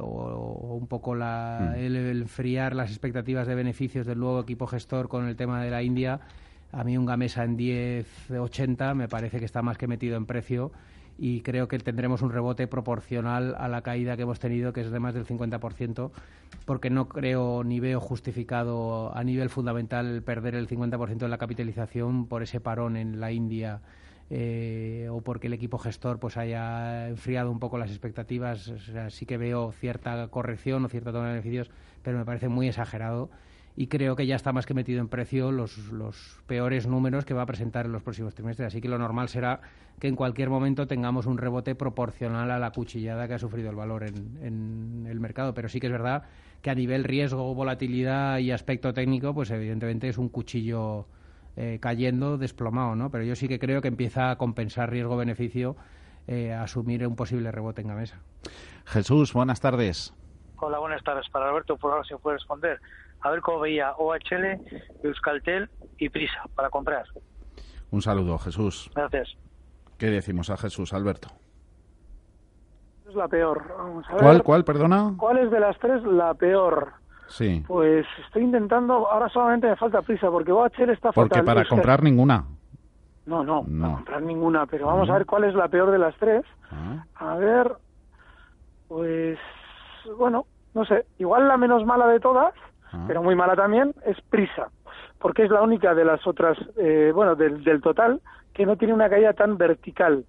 o, 0.00 0.76
un 0.76 0.88
poco 0.88 1.14
la, 1.14 1.74
mm. 1.76 1.78
el, 1.78 1.96
enfriar 2.22 2.74
las 2.74 2.90
expectativas 2.90 3.46
de 3.46 3.54
beneficios 3.54 4.08
del 4.08 4.18
nuevo 4.18 4.40
equipo 4.40 4.66
gestor 4.66 5.06
con 5.06 5.28
el 5.28 5.36
tema 5.36 5.62
de 5.62 5.70
la 5.70 5.84
India, 5.84 6.18
a 6.72 6.82
mí 6.82 6.98
un 6.98 7.06
Gamesa 7.06 7.44
en 7.44 7.56
10.80 7.56 8.96
me 8.96 9.06
parece 9.06 9.38
que 9.38 9.44
está 9.44 9.62
más 9.62 9.78
que 9.78 9.86
metido 9.86 10.16
en 10.16 10.26
precio 10.26 10.72
y 11.18 11.42
creo 11.42 11.68
que 11.68 11.78
tendremos 11.78 12.22
un 12.22 12.30
rebote 12.30 12.66
proporcional 12.66 13.54
a 13.58 13.68
la 13.68 13.82
caída 13.82 14.16
que 14.16 14.22
hemos 14.22 14.40
tenido, 14.40 14.72
que 14.72 14.80
es 14.80 14.90
de 14.90 15.00
más 15.00 15.14
del 15.14 15.26
50%, 15.26 16.10
porque 16.64 16.90
no 16.90 17.08
creo 17.08 17.64
ni 17.64 17.80
veo 17.80 18.00
justificado 18.00 19.16
a 19.16 19.22
nivel 19.24 19.50
fundamental 19.50 20.22
perder 20.22 20.54
el 20.54 20.68
50% 20.68 21.18
de 21.18 21.28
la 21.28 21.38
capitalización 21.38 22.26
por 22.26 22.42
ese 22.42 22.60
parón 22.60 22.96
en 22.96 23.20
la 23.20 23.32
India. 23.32 23.80
Eh, 24.34 25.08
o 25.10 25.20
porque 25.20 25.48
el 25.48 25.52
equipo 25.52 25.76
gestor 25.76 26.18
pues 26.18 26.38
haya 26.38 27.08
enfriado 27.08 27.50
un 27.50 27.58
poco 27.58 27.76
las 27.76 27.90
expectativas, 27.90 28.72
sí 29.10 29.26
que 29.26 29.36
veo 29.36 29.72
cierta 29.72 30.26
corrección 30.28 30.82
o 30.86 30.88
cierta 30.88 31.12
toma 31.12 31.26
de 31.26 31.32
beneficios, 31.32 31.70
pero 32.02 32.16
me 32.16 32.24
parece 32.24 32.48
muy 32.48 32.66
exagerado 32.66 33.28
y 33.76 33.86
creo 33.86 34.16
que 34.16 34.26
ya 34.26 34.36
está 34.36 34.52
más 34.52 34.66
que 34.66 34.74
metido 34.74 35.00
en 35.00 35.08
precio 35.08 35.50
los, 35.50 35.78
los 35.92 36.40
peores 36.46 36.86
números 36.86 37.24
que 37.24 37.34
va 37.34 37.42
a 37.42 37.46
presentar 37.46 37.86
en 37.86 37.92
los 37.92 38.02
próximos 38.02 38.34
trimestres. 38.34 38.66
Así 38.66 38.80
que 38.80 38.88
lo 38.88 38.98
normal 38.98 39.28
será 39.28 39.60
que 39.98 40.08
en 40.08 40.16
cualquier 40.16 40.50
momento 40.50 40.86
tengamos 40.86 41.26
un 41.26 41.38
rebote 41.38 41.74
proporcional 41.74 42.50
a 42.50 42.58
la 42.58 42.70
cuchillada 42.70 43.26
que 43.28 43.34
ha 43.34 43.38
sufrido 43.38 43.70
el 43.70 43.76
valor 43.76 44.04
en, 44.04 44.38
en 44.42 45.06
el 45.08 45.20
mercado. 45.20 45.54
Pero 45.54 45.68
sí 45.68 45.80
que 45.80 45.86
es 45.86 45.92
verdad 45.92 46.24
que 46.60 46.70
a 46.70 46.74
nivel 46.74 47.04
riesgo, 47.04 47.54
volatilidad 47.54 48.38
y 48.38 48.50
aspecto 48.50 48.92
técnico, 48.92 49.34
pues 49.34 49.50
evidentemente 49.50 50.08
es 50.08 50.18
un 50.18 50.28
cuchillo 50.28 51.06
eh, 51.56 51.78
cayendo 51.80 52.38
desplomado, 52.38 52.94
¿no? 52.94 53.10
Pero 53.10 53.24
yo 53.24 53.34
sí 53.36 53.46
que 53.46 53.58
creo 53.58 53.82
que 53.82 53.88
empieza 53.88 54.30
a 54.30 54.36
compensar 54.36 54.90
riesgo-beneficio 54.90 55.76
eh, 56.26 56.52
asumir 56.52 57.06
un 57.06 57.16
posible 57.16 57.50
rebote 57.50 57.82
en 57.82 57.88
la 57.88 57.94
mesa. 57.94 58.22
Jesús, 58.86 59.32
buenas 59.32 59.60
tardes. 59.60 60.14
Hola, 60.56 60.78
buenas 60.78 61.02
tardes. 61.02 61.28
Para 61.30 61.48
Alberto, 61.48 61.76
por 61.76 61.92
ahora 61.92 62.04
se 62.04 62.16
puede 62.16 62.36
responder 62.38 62.80
a 63.22 63.30
ver 63.30 63.40
cómo 63.40 63.60
veía 63.60 63.92
OHL, 63.96 64.60
Euskaltel 65.02 65.70
y 65.98 66.08
Prisa 66.08 66.42
para 66.54 66.70
comprar. 66.70 67.04
Un 67.90 68.02
saludo, 68.02 68.38
Jesús. 68.38 68.90
Gracias. 68.94 69.36
¿Qué 69.98 70.06
decimos 70.06 70.50
a 70.50 70.56
Jesús, 70.56 70.92
Alberto? 70.92 71.28
Es 73.08 73.14
la 73.14 73.28
peor. 73.28 73.62
¿Cuál, 74.18 74.42
cuál, 74.42 74.64
perdona? 74.64 75.14
¿Cuál 75.16 75.38
es 75.38 75.50
de 75.50 75.60
las 75.60 75.78
tres 75.78 76.02
la 76.02 76.34
peor? 76.34 76.94
Sí. 77.28 77.64
Pues 77.66 78.06
estoy 78.26 78.42
intentando, 78.42 79.08
ahora 79.08 79.28
solamente 79.28 79.68
me 79.68 79.76
falta 79.76 80.02
prisa, 80.02 80.30
porque 80.30 80.52
OHL 80.52 80.90
está 80.90 81.12
Porque 81.12 81.42
para 81.42 81.64
comprar 81.64 82.02
ninguna. 82.02 82.44
No, 83.24 83.44
no, 83.44 83.64
no, 83.68 83.82
para 83.82 83.94
comprar 83.94 84.22
ninguna, 84.22 84.66
pero 84.66 84.86
vamos 84.86 85.08
a 85.08 85.12
ver 85.14 85.26
cuál 85.26 85.44
es 85.44 85.54
la 85.54 85.68
peor 85.68 85.90
de 85.92 85.98
las 85.98 86.16
tres. 86.16 86.44
Ah. 86.70 87.04
A 87.14 87.36
ver, 87.36 87.72
pues, 88.88 89.38
bueno, 90.18 90.46
no 90.74 90.84
sé, 90.84 91.06
igual 91.18 91.46
la 91.46 91.56
menos 91.56 91.86
mala 91.86 92.08
de 92.08 92.18
todas 92.18 92.54
Pero 93.06 93.22
muy 93.22 93.34
mala 93.34 93.56
también, 93.56 93.94
es 94.04 94.20
Prisa, 94.22 94.68
porque 95.18 95.44
es 95.44 95.50
la 95.50 95.62
única 95.62 95.94
de 95.94 96.04
las 96.04 96.26
otras, 96.26 96.58
eh, 96.76 97.10
bueno, 97.14 97.34
del, 97.34 97.64
del, 97.64 97.80
total, 97.80 98.20
que 98.52 98.66
no 98.66 98.76
tiene 98.76 98.94
una 98.94 99.08
caída 99.08 99.32
tan 99.32 99.56
vertical. 99.56 100.24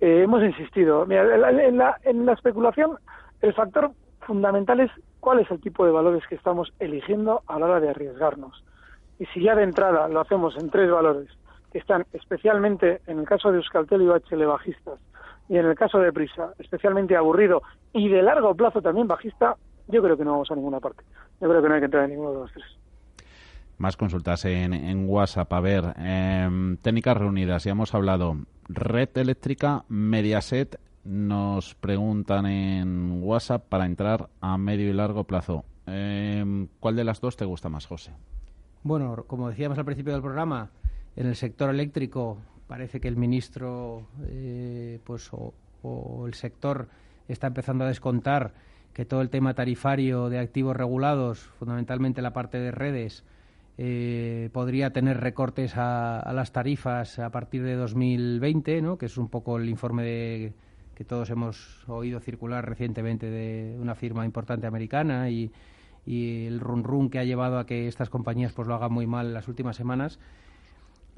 Eh, 0.00 0.22
hemos 0.22 0.42
insistido, 0.42 1.04
Mira, 1.06 1.22
en, 1.22 1.78
la, 1.78 1.98
en, 2.04 2.26
la, 2.26 2.32
especulación 2.32 2.98
el 3.40 3.54
factor 3.54 3.90
fundamental 4.20 4.80
es 4.80 4.90
cuál 5.20 5.40
es 5.40 5.50
el 5.50 5.60
tipo 5.60 5.84
de 5.84 5.92
valores 5.92 6.22
que 6.28 6.34
estamos 6.34 6.72
eligiendo 6.78 7.42
a 7.46 7.58
la 7.58 7.66
hora 7.66 7.80
de 7.80 7.90
arriesgarnos. 7.90 8.64
Y 9.18 9.26
si 9.26 9.42
ya 9.42 9.54
de 9.54 9.64
entrada 9.64 10.08
lo 10.08 10.20
hacemos 10.20 10.56
en 10.58 10.70
tres 10.70 10.90
valores, 10.90 11.28
que 11.72 11.78
están 11.78 12.04
especialmente, 12.12 13.00
en 13.06 13.18
el 13.20 13.26
caso 13.26 13.50
de 13.50 13.58
Euskaltel 13.58 14.02
y 14.02 14.08
OHL 14.08 14.46
bajistas, 14.46 15.00
y 15.48 15.56
en 15.56 15.66
el 15.66 15.76
caso 15.76 15.98
de 15.98 16.12
Prisa, 16.12 16.52
especialmente 16.58 17.16
aburrido 17.16 17.62
y 17.92 18.08
de 18.08 18.22
largo 18.22 18.54
plazo 18.54 18.82
también 18.82 19.06
bajista, 19.06 19.56
yo 19.88 20.02
creo 20.02 20.16
que 20.16 20.24
no 20.24 20.32
vamos 20.32 20.50
a 20.50 20.54
ninguna 20.54 20.80
parte. 20.80 21.02
Yo 21.40 21.48
creo 21.48 21.62
que 21.62 21.68
no 21.68 21.74
hay 21.74 21.80
que 21.80 21.86
entrar 21.86 22.04
en 22.04 22.10
ninguno 22.10 22.32
de 22.32 22.38
los 22.38 22.52
tres. 22.52 22.64
Más 23.78 23.96
consultas 23.96 24.44
en, 24.46 25.08
WhatsApp. 25.08 25.52
A 25.52 25.60
ver, 25.60 25.94
em, 25.98 26.76
técnicas 26.78 27.16
reunidas, 27.16 27.64
ya 27.64 27.72
hemos 27.72 27.94
hablado. 27.94 28.36
Red 28.68 29.10
eléctrica, 29.16 29.84
Mediaset, 29.88 30.80
nos 31.04 31.74
preguntan 31.74 32.46
en 32.46 33.22
WhatsApp 33.22 33.64
para 33.68 33.86
entrar 33.86 34.28
a 34.40 34.56
medio 34.56 34.88
y 34.88 34.92
largo 34.92 35.24
plazo. 35.24 35.64
Em, 35.86 36.68
¿Cuál 36.80 36.96
de 36.96 37.04
las 37.04 37.20
dos 37.20 37.36
te 37.36 37.44
gusta 37.44 37.68
más, 37.68 37.86
José? 37.86 38.12
Bueno, 38.82 39.24
como 39.26 39.48
decíamos 39.48 39.78
al 39.78 39.84
principio 39.84 40.12
del 40.12 40.22
programa, 40.22 40.70
en 41.16 41.26
el 41.26 41.36
sector 41.36 41.70
eléctrico 41.70 42.38
parece 42.66 43.00
que 43.00 43.08
el 43.08 43.16
ministro 43.16 44.06
eh, 44.28 45.00
pues 45.04 45.30
o, 45.32 45.54
el 46.26 46.34
sector 46.34 46.88
está 47.28 47.46
empezando 47.46 47.84
a 47.84 47.88
descontar 47.88 48.52
que 48.96 49.04
todo 49.04 49.20
el 49.20 49.28
tema 49.28 49.52
tarifario 49.52 50.30
de 50.30 50.38
activos 50.38 50.74
regulados, 50.74 51.40
fundamentalmente 51.58 52.22
la 52.22 52.32
parte 52.32 52.58
de 52.58 52.70
redes, 52.70 53.24
eh, 53.76 54.48
podría 54.54 54.94
tener 54.94 55.20
recortes 55.20 55.74
a, 55.76 56.32
las 56.32 56.52
tarifas 56.52 57.18
a 57.18 57.28
partir 57.28 57.62
de 57.62 57.74
2020, 57.74 58.80
¿no? 58.80 58.96
que 58.96 59.04
es 59.04 59.18
un 59.18 59.28
poco 59.28 59.58
el 59.58 59.68
informe 59.68 60.02
de, 60.02 60.54
que 60.94 61.04
todos 61.04 61.28
hemos 61.28 61.86
oído 61.90 62.20
circular 62.20 62.66
recientemente 62.66 63.28
de 63.28 63.76
una 63.78 63.94
firma 63.94 64.24
importante 64.24 64.66
americana 64.66 65.28
y, 65.28 65.52
el 66.06 66.58
run 66.58 66.82
run 66.82 67.10
que 67.10 67.18
ha 67.18 67.24
llevado 67.24 67.58
a 67.58 67.66
que 67.66 67.88
estas 67.88 68.08
compañías 68.08 68.54
pues 68.54 68.66
lo 68.66 68.76
hagan 68.76 68.92
muy 68.92 69.06
mal 69.06 69.26
en 69.26 69.34
las 69.34 69.46
últimas 69.46 69.76
semanas. 69.76 70.18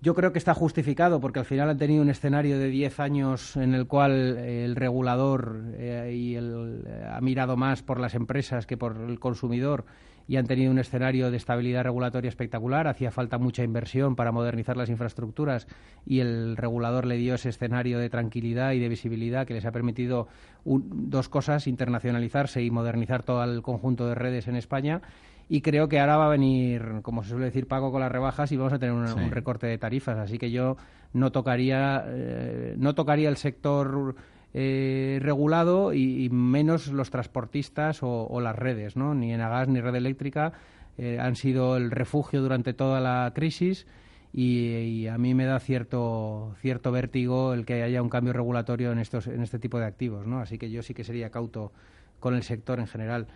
Yo 0.01 0.15
creo 0.15 0.33
que 0.33 0.39
está 0.39 0.55
justificado 0.55 1.21
porque 1.21 1.41
al 1.41 1.45
final 1.45 1.71
han 1.71 1.77
tenido 1.77 2.03
un 2.03 2.09
escenario 2.09 2.57
de 2.57 2.69
10 2.69 3.01
años 3.01 3.57
en 3.57 3.75
el 3.75 3.89
cual 3.89 4.39
el 4.39 4.77
regulador 4.77 5.61
eh, 5.75 6.15
y 6.15 6.37
el, 6.37 6.85
ha 7.11 7.21
mirado 7.21 7.57
más 7.57 7.83
por 7.83 7.99
las 7.99 8.15
empresas 8.15 8.65
que 8.65 8.77
por 8.77 8.97
el 8.97 9.19
consumidor 9.19 9.87
y 10.29 10.37
han 10.37 10.47
tenido 10.47 10.71
un 10.71 10.79
escenario 10.79 11.33
de 11.33 11.37
estabilidad 11.37 11.83
regulatoria 11.83 12.29
espectacular. 12.29 12.87
Hacía 12.87 13.11
falta 13.11 13.39
mucha 13.39 13.65
inversión 13.65 14.15
para 14.15 14.31
modernizar 14.31 14.77
las 14.77 14.89
infraestructuras 14.89 15.67
y 16.07 16.21
el 16.21 16.57
regulador 16.57 17.05
le 17.05 17.17
dio 17.17 17.35
ese 17.35 17.49
escenario 17.49 17.99
de 17.99 18.09
tranquilidad 18.09 18.73
y 18.73 18.79
de 18.79 18.89
visibilidad 18.89 19.49
que 19.49 19.55
les 19.55 19.65
ha 19.65 19.73
permitido 19.73 20.29
dos 20.65 21.29
cosas, 21.29 21.67
internacionalizarse 21.67 22.63
y 22.63 22.71
modernizar 22.71 23.25
todo 23.25 23.43
el 23.43 23.63
conjunto 23.63 24.07
de 24.07 24.15
redes 24.15 24.47
en 24.47 24.55
España 24.55 25.03
y 25.49 25.63
creo 25.63 25.89
que 25.89 25.99
ahora 25.99 26.19
va 26.19 26.27
a 26.27 26.31
venir, 26.31 27.01
como 27.03 27.23
se 27.23 27.31
suele 27.31 27.47
decir, 27.47 27.67
pago 27.67 27.91
con 27.91 28.01
las 28.01 28.13
rebajas 28.13 28.53
y 28.53 28.57
vamos 28.57 28.75
a 28.75 28.79
tener 28.79 28.95
un, 28.95 29.31
recorte 29.31 29.67
de 29.67 29.79
tarifas. 29.79 30.19
Así 30.19 30.39
que 30.39 30.51
yo 30.51 30.77
no 31.15 31.33
tocaría, 31.33 32.05
eh, 32.07 32.75
no 32.77 32.95
tocaría 32.95 33.31
el 33.31 33.39
sector 33.39 34.15
eh, 34.53 35.19
regulado 35.23 35.95
y, 35.95 36.29
menos 36.31 36.89
los 36.89 37.11
transportistas 37.11 38.01
o, 38.03 38.41
las 38.41 38.57
redes, 38.57 38.97
¿no? 38.97 39.15
Ni 39.15 39.33
Enagas 39.33 39.69
ni 39.69 39.81
Red 39.81 39.95
Eléctrica 39.95 40.53
eh, 40.99 41.19
han 41.19 41.35
sido 41.35 41.77
el 41.79 41.91
refugio 41.91 42.43
durante 42.43 42.75
toda 42.75 43.01
la 43.01 43.33
crisis 43.35 43.87
y, 44.35 45.07
a 45.07 45.17
mí 45.17 45.33
me 45.33 45.47
da 45.47 45.59
cierto 45.61 46.55
cierto 46.61 46.93
vértigo 46.93 47.55
el 47.55 47.65
que 47.65 47.83
haya 47.83 48.03
un 48.03 48.11
cambio 48.11 48.35
regulatorio 48.35 48.93
en 48.93 48.99
estos 48.99 49.27
en 49.27 49.41
este 49.43 49.59
tipo 49.59 49.79
de 49.79 49.87
activos, 49.87 50.27
¿no? 50.27 50.41
Así 50.41 50.59
que 50.59 50.71
yo 50.71 50.83
sí 50.83 50.93
que 50.93 51.05
sería 51.05 51.31
cauto 51.31 51.73
con 52.21 52.35
el 52.35 52.43
sector 52.43 52.81
en 52.81 52.87
general. 52.87 53.29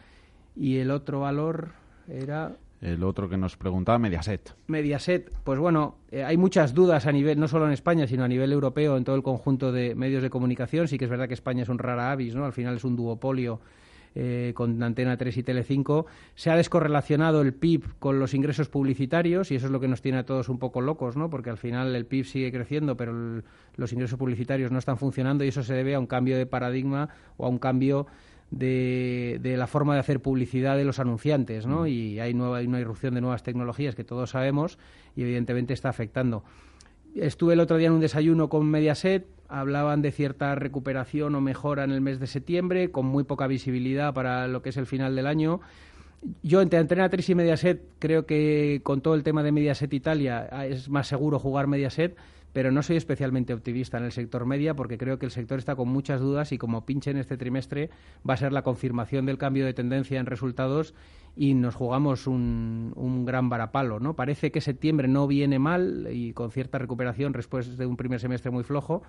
Y 0.55 0.79
el 0.79 0.91
otro 0.91 1.21
valor 1.21 1.71
era 2.09 2.57
el 2.83 3.05
otro 3.05 3.29
que 3.29 3.37
nos 3.37 3.57
preguntaba, 3.57 3.99
Mediaset. 3.99 4.57
Mediaset, 4.67 5.33
pues 5.45 5.61
bueno, 5.61 5.99
eh, 6.11 6.25
hay 6.25 6.37
muchas 6.37 6.75
dudas 6.75 7.07
a 7.07 7.13
nivel, 7.13 7.39
no 7.39 7.47
solo 7.47 7.67
en 7.67 7.73
España, 7.73 8.09
sino 8.09 8.25
a 8.25 8.29
nivel 8.29 8.53
europeo, 8.53 8.97
en 8.97 9.05
todo 9.05 9.15
el 9.15 9.23
conjunto 9.23 9.71
de 9.71 9.95
medios 9.95 10.21
de 10.23 10.31
comunicación. 10.31 10.89
Sí 10.89 10.99
que 10.99 11.05
es 11.05 11.11
verdad 11.11 11.29
que 11.29 11.35
España 11.35 11.63
es 11.63 11.69
un 11.69 11.79
rara 11.79 12.11
avis, 12.11 12.35
¿no? 12.35 12.45
Al 12.45 12.53
final 12.53 12.77
es 12.77 12.85
un 12.85 12.97
duopolio 12.97 13.61
eh, 14.17 14.53
con 14.57 14.83
Antena 14.83 15.17
3 15.17 15.37
y 15.37 15.43
Tele5. 15.45 16.07
Se 16.35 16.51
ha 16.51 16.57
descorrelacionado 16.57 17.41
el 17.41 17.55
PIB 17.55 17.85
con 18.01 18.19
los 18.19 18.35
ingresos 18.35 18.69
publicitarios 18.69 19.53
y 19.53 19.55
eso 19.55 19.67
es 19.67 19.73
lo 19.73 19.79
que 19.79 19.87
nos 19.87 20.03
tiene 20.03 20.19
a 20.19 20.27
todos 20.27 20.49
un 20.49 20.59
poco 20.59 20.81
locos, 20.81 21.17
¿no? 21.17 21.31
Porque 21.31 21.51
al 21.51 21.59
final 21.59 21.95
el 21.95 22.05
PIB 22.05 22.27
sigue 22.27 22.51
creciendo, 22.51 22.97
pero 22.97 23.43
los 23.77 23.93
ingresos 23.93 24.19
publicitarios 24.19 24.73
no 24.73 24.79
están 24.79 24.99
funcionando 24.99 25.45
y 25.45 25.49
eso 25.49 25.63
se 25.63 25.73
debe 25.75 25.95
a 25.95 26.01
un 26.01 26.07
cambio 26.07 26.37
de 26.37 26.47
paradigma 26.47 27.11
o 27.37 27.47
a 27.47 27.49
un 27.49 27.59
cambio 27.59 28.09
de, 28.53 29.39
de, 29.41 29.57
la 29.57 29.67
forma 29.67 29.95
de 29.95 30.01
hacer 30.01 30.21
publicidad 30.21 30.77
de 30.77 30.85
los 30.85 30.99
anunciantes, 30.99 31.67
¿no? 31.67 31.83
Mm. 31.83 31.87
Y 31.89 32.21
hay, 32.21 32.35
nueva, 32.35 32.59
hay 32.59 32.67
una 32.67 32.81
irrupción 32.81 33.15
de 33.15 33.21
nuevas 33.21 33.43
tecnologías 33.43 33.95
que 33.95 34.05
todos 34.05 34.31
sabemos 34.31 34.79
y 35.17 35.23
evidentemente 35.23 35.73
está 35.73 35.89
afectando. 35.89 36.45
Estuve 37.15 37.55
el 37.55 37.61
otro 37.61 37.77
día 37.79 37.89
en 37.89 37.95
un 37.95 38.01
desayuno 38.01 38.49
con 38.49 38.67
Mediaset, 38.67 39.27
hablaban 39.49 40.01
de 40.01 40.13
cierta 40.13 40.55
recuperación 40.55 41.35
o 41.35 41.41
mejora 41.41 41.85
en 41.85 41.91
el 41.91 42.01
mes 42.01 42.21
de 42.21 42.27
septiembre, 42.27 42.91
con 42.91 43.07
muy 43.07 43.25
poca 43.25 43.47
visibilidad 43.47 44.15
para 44.15 44.47
lo 44.49 44.63
que 44.63 44.71
es 44.71 44.77
el 44.77 44.87
final 44.87 45.17
del 45.17 45.27
año. 45.27 45.61
Yo 46.43 46.63
entre 46.63 46.79
Antena 46.79 47.09
3 47.09 47.31
y 47.31 47.35
Mediaset 47.35 47.83
creo 47.99 48.27
que 48.27 48.81
con 48.85 49.01
todo 49.01 49.15
el 49.15 49.23
tema 49.25 49.43
de 49.43 49.53
Mediaset 49.53 49.93
Italia 49.93 50.47
es 50.65 50.89
más 50.89 51.09
seguro 51.09 51.39
jugar 51.39 51.67
Mediaset, 51.67 52.17
pero 52.53 52.71
no 52.71 52.83
soy 52.83 52.97
especialmente 52.97 53.55
optimista 53.55 53.99
en 53.99 54.05
el 54.05 54.13
sector 54.13 54.45
media 54.47 54.75
porque 54.75 54.99
creo 54.99 55.19
que 55.19 55.27
el 55.27 55.33
sector 55.33 55.59
está 55.59 55.75
con 55.75 55.89
muchas 55.89 56.21
dudas 56.21 56.53
y 56.53 56.59
como 56.59 56.85
pinche 56.85 57.11
en 57.11 57.19
este 57.19 57.37
trimestre 57.37 57.91
va 58.29 58.35
a 58.35 58.37
ser 58.37 58.53
la 58.53 58.63
confirmación 58.63 59.27
del 59.27 59.39
cambio 59.39 59.65
de 59.65 59.75
tendencia 59.75 60.21
en 60.21 60.27
resultados 60.27 60.95
y 61.35 61.55
nos 61.55 61.75
jugamos 61.75 62.27
un, 62.27 62.93
un 62.97 63.25
gran 63.25 63.49
varapalo. 63.49 64.01
¿no? 64.01 64.15
Parece 64.15 64.51
que 64.51 64.61
septiembre 64.61 65.09
no 65.09 65.27
viene 65.27 65.59
mal 65.59 66.09
y 66.13 66.33
con 66.33 66.51
cierta 66.51 66.79
recuperación 66.79 67.33
después 67.33 67.77
de 67.79 67.87
un 67.87 67.97
primer 67.97 68.21
semestre 68.21 68.51
muy 68.51 68.65
flojo, 68.65 69.03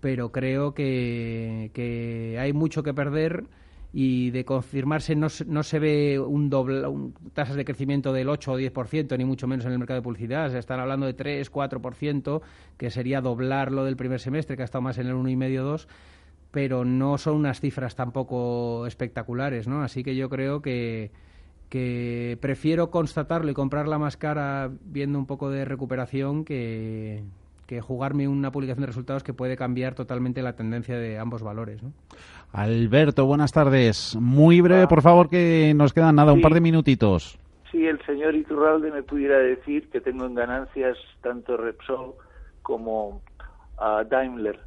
pero 0.00 0.30
creo 0.30 0.74
que, 0.74 1.70
que 1.74 2.38
hay 2.38 2.52
mucho 2.52 2.82
que 2.82 2.94
perder 2.94 3.44
y 3.98 4.30
de 4.30 4.44
confirmarse 4.44 5.16
no, 5.16 5.28
no 5.46 5.62
se 5.62 5.78
ve 5.78 6.20
un 6.20 6.50
doble, 6.50 6.86
un, 6.86 7.14
tasas 7.32 7.56
de 7.56 7.64
crecimiento 7.64 8.12
del 8.12 8.28
8 8.28 8.52
o 8.52 8.60
10%, 8.60 9.16
ni 9.16 9.24
mucho 9.24 9.46
menos 9.46 9.64
en 9.64 9.72
el 9.72 9.78
mercado 9.78 10.00
de 10.00 10.04
publicidad. 10.04 10.50
Se 10.50 10.58
están 10.58 10.80
hablando 10.80 11.06
de 11.06 11.14
3, 11.14 11.50
4%, 11.50 12.42
que 12.76 12.90
sería 12.90 13.22
doblar 13.22 13.72
lo 13.72 13.86
del 13.86 13.96
primer 13.96 14.20
semestre, 14.20 14.54
que 14.54 14.60
ha 14.60 14.66
estado 14.66 14.82
más 14.82 14.98
en 14.98 15.06
el 15.06 15.14
1,5, 15.14 15.62
2 15.62 15.88
pero 16.50 16.84
no 16.84 17.16
son 17.16 17.36
unas 17.36 17.60
cifras 17.60 17.96
tampoco 17.96 18.86
espectaculares, 18.86 19.66
¿no? 19.66 19.82
Así 19.82 20.04
que 20.04 20.14
yo 20.14 20.28
creo 20.28 20.60
que, 20.60 21.10
que 21.70 22.36
prefiero 22.40 22.90
constatarlo 22.90 23.50
y 23.50 23.54
comprarla 23.54 23.98
más 23.98 24.18
cara 24.18 24.70
viendo 24.84 25.18
un 25.18 25.26
poco 25.26 25.48
de 25.50 25.64
recuperación 25.64 26.44
que, 26.44 27.24
que 27.66 27.80
jugarme 27.80 28.28
una 28.28 28.50
publicación 28.50 28.82
de 28.82 28.86
resultados 28.86 29.22
que 29.22 29.34
puede 29.34 29.56
cambiar 29.56 29.94
totalmente 29.94 30.42
la 30.42 30.54
tendencia 30.54 30.98
de 30.98 31.18
ambos 31.18 31.42
valores. 31.42 31.82
¿no? 31.82 31.92
Alberto, 32.52 33.26
buenas 33.26 33.52
tardes. 33.52 34.16
Muy 34.20 34.60
breve, 34.60 34.86
por 34.86 35.02
favor, 35.02 35.28
que 35.28 35.72
nos 35.74 35.92
quedan 35.92 36.16
nada, 36.16 36.32
un 36.32 36.40
par 36.40 36.54
de 36.54 36.60
minutitos. 36.60 37.38
Si 37.70 37.84
el 37.86 38.00
señor 38.06 38.34
Iturralde 38.34 38.90
me 38.90 39.02
pudiera 39.02 39.38
decir 39.38 39.90
que 39.90 40.00
tengo 40.00 40.26
en 40.26 40.34
ganancias 40.34 40.96
tanto 41.20 41.56
Repsol 41.56 42.14
como 42.62 43.20
a 43.78 44.04
Daimler, 44.04 44.60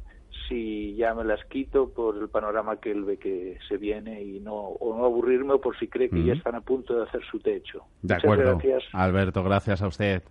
si 0.48 0.94
ya 0.96 1.14
me 1.14 1.24
las 1.24 1.44
quito 1.46 1.88
por 1.90 2.16
el 2.16 2.28
panorama 2.28 2.76
que 2.76 2.90
él 2.90 3.04
ve 3.04 3.16
que 3.16 3.58
se 3.68 3.76
viene 3.78 4.22
y 4.22 4.40
no 4.40 4.54
o 4.54 4.96
no 4.96 5.04
aburrirme 5.04 5.54
o 5.54 5.60
por 5.60 5.78
si 5.78 5.88
cree 5.88 6.10
que 6.10 6.24
ya 6.24 6.34
están 6.34 6.56
a 6.56 6.60
punto 6.60 6.94
de 6.94 7.04
hacer 7.04 7.22
su 7.30 7.38
techo. 7.38 7.84
De 8.02 8.14
acuerdo. 8.14 8.58
Alberto, 8.92 9.42
gracias 9.42 9.80
a 9.82 9.86
usted. 9.86 10.22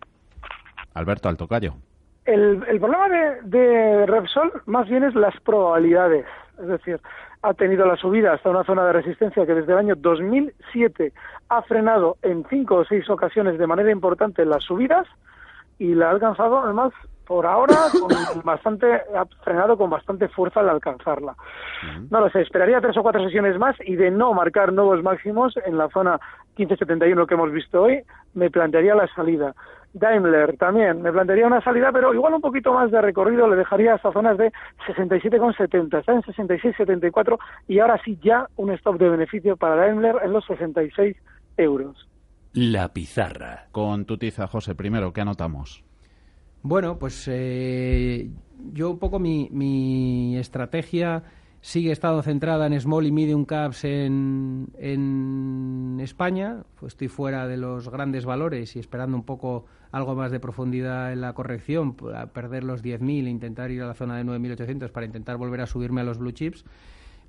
Alberto 0.94 1.30
Altocayo. 1.30 1.76
El, 2.30 2.64
el 2.68 2.80
problema 2.80 3.10
de, 3.10 3.42
de 3.44 4.06
Repsol 4.06 4.62
más 4.68 4.88
bien 4.88 5.04
es 5.04 5.16
las 5.16 5.40
probabilidades. 5.42 6.26
Es 6.60 6.68
decir, 6.68 7.00
ha 7.42 7.54
tenido 7.54 7.86
la 7.88 7.96
subida 7.96 8.34
hasta 8.34 8.50
una 8.50 8.64
zona 8.64 8.86
de 8.86 8.94
resistencia 8.94 9.46
que 9.46 9.56
desde 9.56 9.72
el 9.72 9.80
año 9.80 9.96
2007 9.96 11.12
ha 11.50 11.62
frenado 11.64 12.18
en 12.22 12.46
cinco 12.50 12.76
o 12.76 12.86
seis 12.86 13.10
ocasiones 13.10 13.58
de 13.58 13.66
manera 13.66 13.92
importante 13.92 14.46
las 14.46 14.64
subidas 14.64 15.08
y 15.80 15.96
la 15.96 16.08
ha 16.08 16.12
alcanzado 16.12 16.60
además 16.60 16.94
por 17.26 17.46
ahora 17.46 17.76
con 18.00 18.10
bastante 18.44 18.94
ha 18.94 19.26
frenado 19.44 19.78
con 19.78 19.90
bastante 19.90 20.28
fuerza 20.28 20.60
al 20.60 20.70
alcanzarla. 20.70 21.36
No 22.12 22.20
lo 22.20 22.30
sé, 22.30 22.42
esperaría 22.42 22.82
tres 22.82 22.98
o 22.98 23.04
cuatro 23.04 23.24
sesiones 23.24 23.58
más 23.58 23.76
y 23.86 23.96
de 23.96 24.12
no 24.12 24.34
marcar 24.34 24.74
nuevos 24.74 25.02
máximos 25.02 25.56
en 25.66 25.78
la 25.78 25.90
zona 25.90 26.20
1571 26.58 27.26
que 27.26 27.34
hemos 27.36 27.52
visto 27.52 27.84
hoy, 27.84 28.04
me 28.34 28.50
plantearía 28.50 28.96
la 28.96 29.08
salida. 29.16 29.56
Daimler 29.94 30.56
también, 30.58 31.02
me 31.02 31.12
plantearía 31.12 31.48
una 31.48 31.62
salida, 31.62 31.92
pero 31.92 32.14
igual 32.14 32.36
un 32.36 32.42
poquito 32.42 32.74
más 32.74 32.92
de 32.92 33.02
recorrido, 33.02 33.48
le 33.48 33.56
dejaría 33.56 33.96
hasta 33.96 34.12
zonas 34.12 34.38
de 34.38 34.52
67,70, 34.88 36.00
está 36.00 36.14
en 36.14 36.22
66,74 36.22 37.38
y 37.68 37.80
ahora 37.80 38.00
sí 38.04 38.18
ya 38.22 38.48
un 38.56 38.72
stop 38.72 38.98
de 39.00 39.10
beneficio 39.10 39.58
para 39.58 39.76
Daimler 39.76 40.18
en 40.24 40.34
los 40.34 40.46
66 40.46 41.18
euros. 41.58 42.08
La 42.54 42.94
pizarra. 42.94 43.68
Con 43.72 44.06
tu 44.06 44.18
tiza, 44.18 44.48
José, 44.48 44.76
primero, 44.76 45.14
¿qué 45.14 45.22
anotamos? 45.22 45.84
Bueno, 46.62 46.98
pues 47.00 47.28
eh, 47.32 48.30
yo 48.74 48.92
un 48.92 49.00
poco 49.00 49.20
mi, 49.20 49.50
mi 49.52 50.38
estrategia 50.38 51.24
sigue 51.62 51.92
estando 51.92 52.22
centrada 52.22 52.68
en 52.68 52.80
small 52.80 53.06
y 53.06 53.12
medium 53.12 53.46
caps 53.46 53.84
en, 53.84 54.68
en 54.78 55.89
España. 56.02 56.64
Pues 56.80 56.94
estoy 56.94 57.08
fuera 57.08 57.48
de 57.48 57.58
los 57.58 57.90
grandes 57.90 58.26
valores 58.26 58.76
y 58.76 58.80
esperando 58.80 59.18
un 59.18 59.24
poco 59.24 59.66
algo 59.92 60.16
más 60.16 60.32
de 60.32 60.40
profundidad 60.40 61.12
en 61.12 61.22
la 61.22 61.34
corrección, 61.34 61.96
a 62.16 62.28
perder 62.28 62.64
los 62.64 62.84
10.000 62.84 63.26
e 63.26 63.30
intentar 63.30 63.72
ir 63.72 63.82
a 63.82 63.88
la 63.88 63.94
zona 63.94 64.18
de 64.18 64.24
9.800 64.24 64.92
para 64.92 65.06
intentar 65.06 65.38
volver 65.38 65.62
a 65.62 65.66
subirme 65.66 66.02
a 66.02 66.04
los 66.04 66.18
blue 66.18 66.32
chips. 66.32 66.66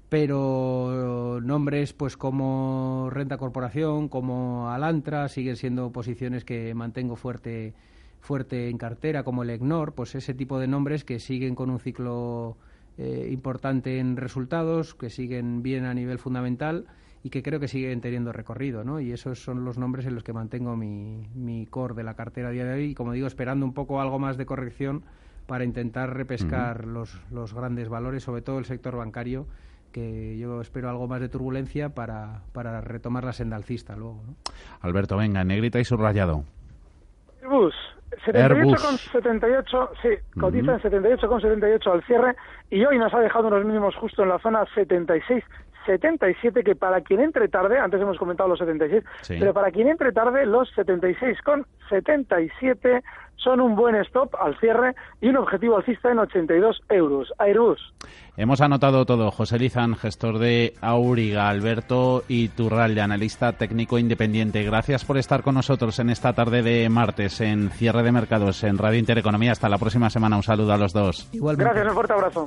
Pero 0.08 1.38
nombres 1.42 1.92
pues 1.92 2.16
como 2.16 3.08
Renta 3.10 3.38
Corporación, 3.38 4.08
como 4.08 4.68
Alantra, 4.68 5.28
siguen 5.28 5.56
siendo 5.56 5.92
posiciones 5.92 6.44
que 6.44 6.74
mantengo 6.74 7.14
fuerte, 7.14 7.74
fuerte 8.20 8.68
en 8.68 8.76
cartera, 8.76 9.22
como 9.22 9.44
el 9.44 9.50
EGNOR, 9.50 9.94
pues 9.94 10.16
ese 10.16 10.34
tipo 10.34 10.58
de 10.58 10.66
nombres 10.66 11.04
que 11.04 11.20
siguen 11.20 11.54
con 11.54 11.70
un 11.70 11.78
ciclo 11.78 12.56
eh, 12.98 13.28
importante 13.30 14.00
en 14.00 14.16
resultados, 14.16 14.94
que 14.94 15.10
siguen 15.10 15.62
bien 15.62 15.84
a 15.84 15.94
nivel 15.94 16.18
fundamental 16.18 16.86
y 17.22 17.30
que 17.30 17.42
creo 17.42 17.60
que 17.60 17.68
siguen 17.68 18.00
teniendo 18.00 18.32
recorrido, 18.32 18.84
¿no? 18.84 19.00
Y 19.00 19.12
esos 19.12 19.42
son 19.42 19.64
los 19.64 19.78
nombres 19.78 20.06
en 20.06 20.14
los 20.14 20.24
que 20.24 20.32
mantengo 20.32 20.76
mi, 20.76 21.28
mi 21.34 21.66
core 21.66 21.94
de 21.94 22.02
la 22.02 22.14
cartera 22.14 22.48
a 22.48 22.50
día 22.50 22.64
de 22.64 22.74
hoy 22.74 22.84
y, 22.90 22.94
como 22.94 23.12
digo, 23.12 23.26
esperando 23.26 23.66
un 23.66 23.74
poco 23.74 24.00
algo 24.00 24.18
más 24.18 24.36
de 24.36 24.46
corrección 24.46 25.02
para 25.46 25.64
intentar 25.64 26.14
repescar 26.14 26.86
los, 26.86 27.20
los 27.30 27.52
grandes 27.52 27.88
valores, 27.88 28.22
sobre 28.22 28.40
todo 28.40 28.58
el 28.58 28.64
sector 28.64 28.96
bancario, 28.96 29.46
que 29.92 30.38
yo 30.38 30.60
espero 30.60 30.88
algo 30.88 31.08
más 31.08 31.20
de 31.20 31.28
turbulencia 31.28 31.90
para, 31.90 32.42
para 32.52 32.80
retomar 32.80 33.24
la 33.24 33.32
senda 33.32 33.56
alcista 33.56 33.96
luego. 33.96 34.22
Alberto, 34.80 35.16
venga, 35.16 35.42
negrita 35.44 35.80
y 35.80 35.84
subrayado. 35.84 36.44
Airbus, 37.42 37.74
78,78, 38.26 39.90
sí, 40.02 40.08
cotiza 40.38 40.72
en 40.72 40.80
78,78 40.80 41.92
al 41.92 42.02
cierre 42.04 42.36
y 42.70 42.84
hoy 42.84 42.98
nos 42.98 43.12
ha 43.14 43.20
dejado 43.20 43.48
unos 43.48 43.64
mínimos 43.64 43.94
justo 43.96 44.22
en 44.22 44.28
la 44.28 44.38
zona 44.38 44.64
76. 44.74 45.44
77 45.98 46.62
que 46.62 46.76
para 46.76 47.00
quien 47.00 47.20
entre 47.20 47.48
tarde, 47.48 47.78
antes 47.78 48.00
hemos 48.00 48.18
comentado 48.18 48.48
los 48.48 48.58
76, 48.58 49.04
pero 49.28 49.52
para 49.52 49.70
quien 49.70 49.88
entre 49.88 50.12
tarde 50.12 50.46
los 50.46 50.68
76 50.74 51.40
con 51.42 51.66
77 51.88 53.02
son 53.36 53.60
un 53.60 53.74
buen 53.74 53.96
stop 53.96 54.34
al 54.36 54.58
cierre 54.60 54.94
y 55.20 55.28
un 55.28 55.36
objetivo 55.38 55.76
alcista 55.76 56.10
en 56.10 56.18
82 56.18 56.82
euros. 56.90 57.32
Airbus. 57.38 57.80
Hemos 58.36 58.60
anotado 58.60 59.04
todo. 59.06 59.30
José 59.30 59.58
Lizán, 59.58 59.96
gestor 59.96 60.38
de 60.38 60.74
Auriga, 60.80 61.48
Alberto 61.48 62.22
Iturralde, 62.28 63.00
analista 63.00 63.52
técnico 63.52 63.98
independiente. 63.98 64.62
Gracias 64.62 65.04
por 65.04 65.18
estar 65.18 65.42
con 65.42 65.54
nosotros 65.54 65.98
en 65.98 66.10
esta 66.10 66.32
tarde 66.34 66.62
de 66.62 66.88
martes 66.88 67.40
en 67.40 67.70
cierre 67.70 68.02
de 68.02 68.12
mercados 68.12 68.62
en 68.62 68.78
Radio 68.78 68.98
Intereconomía. 68.98 69.52
Hasta 69.52 69.68
la 69.68 69.78
próxima 69.78 70.10
semana. 70.10 70.36
Un 70.36 70.42
saludo 70.42 70.72
a 70.72 70.78
los 70.78 70.92
dos. 70.92 71.28
Gracias, 71.32 71.86
un 71.86 71.94
fuerte 71.94 72.12
abrazo. 72.12 72.46